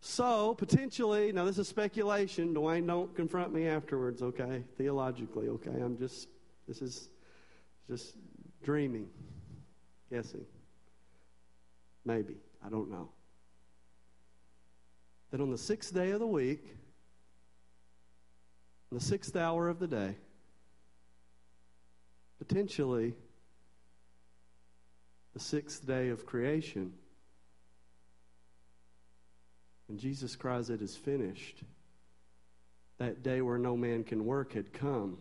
So, 0.00 0.54
potentially, 0.54 1.32
now 1.32 1.44
this 1.44 1.58
is 1.58 1.68
speculation. 1.68 2.54
Dwayne, 2.54 2.86
don't 2.86 3.14
confront 3.14 3.52
me 3.54 3.66
afterwards, 3.66 4.22
okay? 4.22 4.64
Theologically, 4.76 5.48
okay? 5.48 5.70
I'm 5.70 5.96
just, 5.96 6.28
this 6.66 6.82
is 6.82 7.08
just 7.88 8.16
dreaming, 8.62 9.08
guessing. 10.10 10.44
Maybe. 12.04 12.34
I 12.64 12.68
don't 12.68 12.90
know. 12.90 13.10
That 15.30 15.40
on 15.40 15.50
the 15.50 15.58
sixth 15.58 15.94
day 15.94 16.10
of 16.10 16.20
the 16.20 16.26
week, 16.26 16.74
the 18.90 19.00
sixth 19.00 19.36
hour 19.36 19.68
of 19.68 19.78
the 19.78 19.86
day, 19.86 20.16
potentially 22.38 23.14
the 25.34 25.40
sixth 25.40 25.86
day 25.86 26.08
of 26.08 26.24
creation, 26.24 26.92
and 29.88 29.98
Jesus 29.98 30.36
cries, 30.36 30.70
It 30.70 30.82
is 30.82 30.96
finished. 30.96 31.62
That 32.98 33.22
day 33.22 33.40
where 33.40 33.58
no 33.58 33.76
man 33.76 34.04
can 34.04 34.24
work 34.24 34.52
had 34.52 34.72
come. 34.72 35.18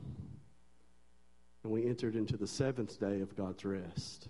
And 1.63 1.71
we 1.71 1.85
entered 1.85 2.15
into 2.15 2.37
the 2.37 2.47
seventh 2.47 2.99
day 2.99 3.21
of 3.21 3.35
God's 3.35 3.63
rest, 3.65 4.27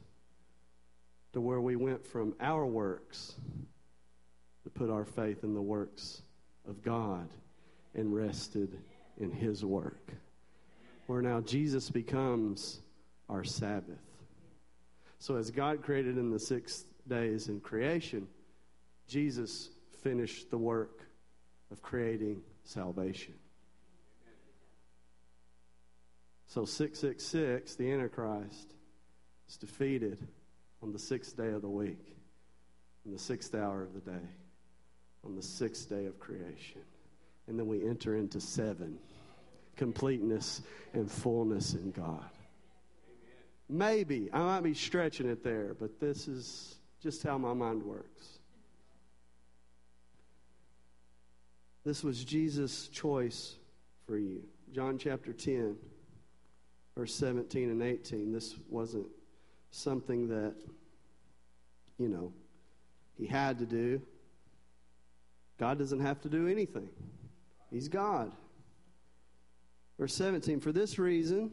to 1.37 1.41
where 1.41 1.61
we 1.61 1.75
went 1.75 2.03
from 2.03 2.33
our 2.39 2.65
works 2.65 3.35
to 4.63 4.71
put 4.71 4.89
our 4.89 5.05
faith 5.05 5.43
in 5.43 5.53
the 5.53 5.61
works 5.61 6.23
of 6.67 6.81
God 6.81 7.29
and 7.93 8.11
rested 8.11 8.75
in 9.19 9.29
His 9.29 9.63
work. 9.63 10.13
Where 11.05 11.21
now 11.21 11.41
Jesus 11.41 11.91
becomes 11.91 12.79
our 13.29 13.43
Sabbath. 13.43 14.01
So, 15.19 15.35
as 15.35 15.51
God 15.51 15.83
created 15.83 16.17
in 16.17 16.31
the 16.31 16.39
six 16.39 16.85
days 17.07 17.49
in 17.49 17.59
creation, 17.59 18.27
Jesus 19.07 19.69
finished 20.01 20.49
the 20.49 20.57
work 20.57 21.01
of 21.71 21.83
creating 21.83 22.41
salvation. 22.63 23.35
So 26.47 26.65
666, 26.65 27.75
the 27.75 27.91
Antichrist, 27.91 28.73
is 29.47 29.57
defeated 29.57 30.27
on 30.81 30.91
the 30.91 30.99
sixth 30.99 31.35
day 31.35 31.49
of 31.49 31.61
the 31.61 31.69
week, 31.69 32.15
in 33.05 33.11
the 33.11 33.19
sixth 33.19 33.55
hour 33.55 33.83
of 33.83 33.93
the 33.93 34.11
day, 34.11 34.25
on 35.25 35.35
the 35.35 35.41
sixth 35.41 35.89
day 35.89 36.05
of 36.05 36.19
creation. 36.19 36.81
And 37.47 37.57
then 37.57 37.67
we 37.67 37.87
enter 37.87 38.15
into 38.15 38.41
seven 38.41 38.97
completeness 39.75 40.61
and 40.93 41.09
fullness 41.09 41.73
in 41.73 41.91
God. 41.91 42.29
Maybe, 43.69 44.29
I 44.33 44.39
might 44.39 44.63
be 44.63 44.73
stretching 44.73 45.29
it 45.29 45.43
there, 45.43 45.75
but 45.79 45.99
this 45.99 46.27
is 46.27 46.75
just 47.01 47.23
how 47.23 47.37
my 47.37 47.53
mind 47.53 47.83
works. 47.83 48.39
This 51.85 52.03
was 52.03 52.23
Jesus' 52.23 52.87
choice 52.89 53.55
for 54.05 54.17
you. 54.17 54.43
John 54.73 54.97
chapter 54.97 55.31
10, 55.31 55.77
verse 56.97 57.13
17 57.15 57.69
and 57.69 57.81
18. 57.81 58.33
This 58.33 58.55
wasn't 58.69 59.07
something 59.71 60.27
that, 60.29 60.55
you 61.97 62.07
know, 62.07 62.33
he 63.17 63.25
had 63.25 63.59
to 63.59 63.65
do. 63.65 64.01
God 65.57 65.79
doesn't 65.79 65.99
have 65.99 66.21
to 66.21 66.29
do 66.29 66.47
anything, 66.47 66.89
He's 67.71 67.87
God. 67.87 68.31
Verse 69.99 70.13
17, 70.13 70.59
for 70.59 70.71
this 70.71 70.99
reason, 70.99 71.51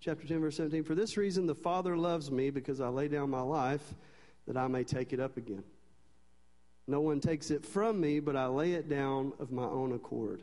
chapter 0.00 0.26
10, 0.26 0.40
verse 0.40 0.56
17, 0.56 0.82
for 0.82 0.96
this 0.96 1.16
reason 1.16 1.46
the 1.46 1.54
Father 1.54 1.96
loves 1.96 2.30
me 2.30 2.50
because 2.50 2.80
I 2.80 2.88
lay 2.88 3.06
down 3.06 3.30
my 3.30 3.40
life 3.40 3.94
that 4.48 4.56
I 4.56 4.66
may 4.66 4.82
take 4.82 5.12
it 5.12 5.20
up 5.20 5.36
again. 5.36 5.62
No 6.88 7.00
one 7.00 7.20
takes 7.20 7.52
it 7.52 7.64
from 7.64 8.00
me, 8.00 8.18
but 8.18 8.34
I 8.34 8.46
lay 8.46 8.72
it 8.72 8.88
down 8.88 9.32
of 9.38 9.52
my 9.52 9.64
own 9.64 9.92
accord. 9.92 10.42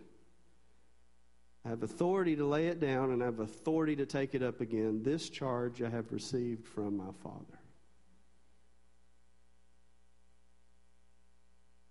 I 1.68 1.70
have 1.70 1.84
authority 1.84 2.38
to 2.38 2.46
lay 2.46 2.68
it 2.68 2.80
down, 2.80 3.12
and 3.12 3.22
I 3.22 3.26
have 3.26 3.42
authority 3.42 3.98
to 3.98 4.06
take 4.06 4.34
it 4.34 4.42
up 4.42 4.62
again. 4.62 5.04
This 5.04 5.30
charge 5.30 5.82
I 5.82 5.90
have 5.90 6.14
received 6.14 6.66
from 6.66 6.96
my 6.96 7.12
Father. 7.22 7.60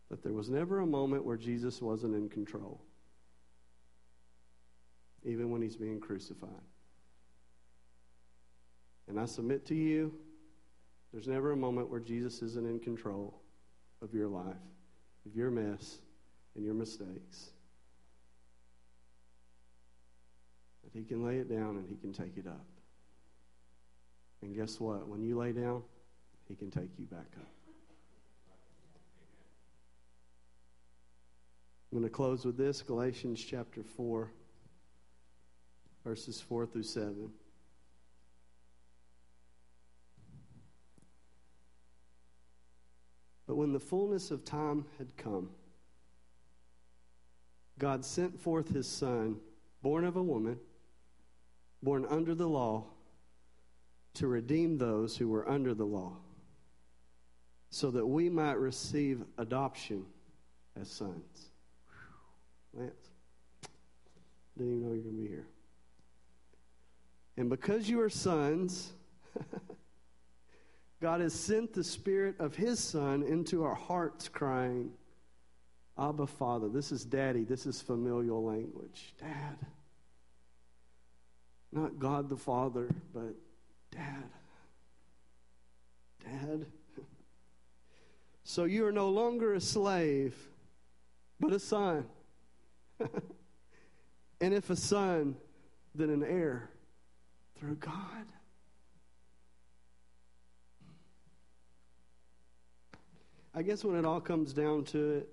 But 0.09 0.23
there 0.23 0.33
was 0.33 0.49
never 0.49 0.81
a 0.81 0.87
moment 0.87 1.27
where 1.27 1.37
Jesus 1.37 1.83
wasn't 1.83 2.15
in 2.15 2.31
control, 2.31 2.81
even 5.25 5.51
when 5.51 5.61
he's 5.61 5.77
being 5.77 6.01
crucified. 6.01 6.49
And 9.09 9.21
I 9.21 9.27
submit 9.27 9.67
to 9.67 9.75
you, 9.75 10.15
there's 11.13 11.29
never 11.29 11.53
a 11.53 11.57
moment 11.57 11.91
where 11.91 12.01
Jesus 12.01 12.41
isn't 12.41 12.67
in 12.67 12.81
control 12.81 13.43
of 14.01 14.15
your 14.15 14.29
life, 14.29 14.57
of 15.27 15.37
your 15.37 15.51
mess 15.51 15.99
and 16.55 16.65
your 16.65 16.73
mistakes. 16.73 17.51
That 20.87 20.99
He 20.99 21.05
can 21.05 21.25
lay 21.25 21.39
it 21.39 21.51
down 21.51 21.77
and 21.77 21.87
He 21.89 21.97
can 21.97 22.13
take 22.13 22.37
it 22.37 22.47
up. 22.47 22.65
And 24.41 24.55
guess 24.55 24.79
what? 24.79 25.09
When 25.09 25.23
you 25.23 25.37
lay 25.37 25.53
down, 25.53 25.83
He 26.49 26.55
can 26.55 26.71
take 26.71 26.91
you 26.97 27.07
back 27.07 27.33
up. 27.37 27.49
I'm 31.93 31.99
going 31.99 32.11
to 32.11 32.15
close 32.15 32.45
with 32.45 32.57
this 32.57 32.83
Galatians 32.83 33.43
chapter 33.43 33.83
4, 33.83 34.31
verses 36.05 36.41
4 36.41 36.67
through 36.67 36.83
7. 36.83 37.31
But 43.47 43.55
when 43.55 43.73
the 43.73 43.81
fullness 43.81 44.31
of 44.31 44.45
time 44.45 44.85
had 44.99 45.17
come, 45.17 45.51
God 47.79 48.05
sent 48.05 48.41
forth 48.41 48.69
his 48.69 48.89
Son, 48.89 49.37
born 49.83 50.05
of 50.05 50.17
a 50.17 50.23
woman, 50.23 50.59
born 51.87 52.05
under 52.11 52.35
the 52.35 52.49
law, 52.49 52.83
to 54.13 54.27
redeem 54.27 54.77
those 54.77 55.17
who 55.17 55.29
were 55.29 55.49
under 55.49 55.73
the 55.73 55.85
law, 55.85 56.17
so 57.71 57.93
that 57.93 58.05
we 58.05 58.29
might 58.29 58.59
receive 58.59 59.23
adoption 59.39 60.05
as 60.81 60.91
sons. 60.91 61.51
Lance, 62.75 62.93
didn't 64.59 64.79
even 64.79 64.83
know 64.83 64.95
you 64.95 64.97
were 64.97 65.11
going 65.11 65.17
to 65.17 65.23
be 65.23 65.29
here. 65.29 65.47
And 67.37 67.49
because 67.49 67.89
you 67.89 68.01
are 68.01 68.11
sons, 68.11 68.93
God 71.01 71.21
has 71.21 71.35
sent 71.35 71.73
the 71.73 71.85
Spirit 71.85 72.35
of 72.41 72.57
His 72.57 72.81
Son 72.81 73.23
into 73.23 73.63
our 73.63 73.77
hearts, 73.77 74.29
crying, 74.29 74.91
Abba, 75.97 76.27
Father. 76.27 76.69
This 76.69 76.91
is 76.91 77.05
daddy. 77.05 77.45
This 77.45 77.65
is 77.65 77.81
familial 77.81 78.43
language. 78.43 79.15
Dad. 79.21 79.57
Not 81.73 81.99
God 81.99 82.29
the 82.29 82.37
Father, 82.37 82.89
but 83.13 83.35
Dad. 83.91 84.25
Dad. 86.25 86.67
So 88.49 88.63
you 88.63 88.87
are 88.87 88.93
no 88.93 89.09
longer 89.09 89.55
a 89.55 89.61
slave, 89.61 90.33
but 91.41 91.53
a 91.53 91.59
son. 91.59 92.07
and 94.41 94.55
if 94.55 94.71
a 94.71 94.77
son, 94.77 95.35
then 95.97 96.11
an 96.11 96.23
heir 96.23 96.71
through 97.59 97.75
God. 97.75 98.27
I 103.53 103.63
guess 103.63 103.83
when 103.83 103.97
it 103.97 104.05
all 104.05 104.21
comes 104.21 104.53
down 104.53 104.85
to 104.85 105.15
it, 105.15 105.29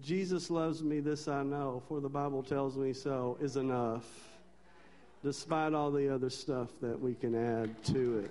Jesus 0.00 0.50
loves 0.50 0.82
me, 0.82 1.00
this 1.00 1.26
I 1.26 1.42
know, 1.42 1.82
for 1.88 2.00
the 2.00 2.08
Bible 2.08 2.42
tells 2.42 2.76
me 2.76 2.92
so, 2.92 3.36
is 3.40 3.56
enough. 3.56 4.06
Despite 5.22 5.74
all 5.74 5.90
the 5.90 6.12
other 6.12 6.30
stuff 6.30 6.68
that 6.80 7.00
we 7.00 7.14
can 7.14 7.34
add 7.34 7.82
to 7.84 8.20
it. 8.20 8.30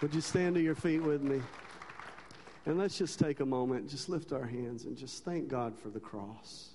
Would 0.00 0.14
you 0.14 0.20
stand 0.20 0.54
to 0.56 0.60
your 0.60 0.74
feet 0.74 1.02
with 1.02 1.22
me? 1.22 1.40
And 2.66 2.78
let's 2.78 2.96
just 2.96 3.18
take 3.18 3.40
a 3.40 3.46
moment, 3.46 3.88
just 3.88 4.08
lift 4.08 4.32
our 4.32 4.46
hands 4.46 4.84
and 4.84 4.96
just 4.96 5.24
thank 5.24 5.48
God 5.48 5.78
for 5.78 5.88
the 5.88 6.00
cross. 6.00 6.73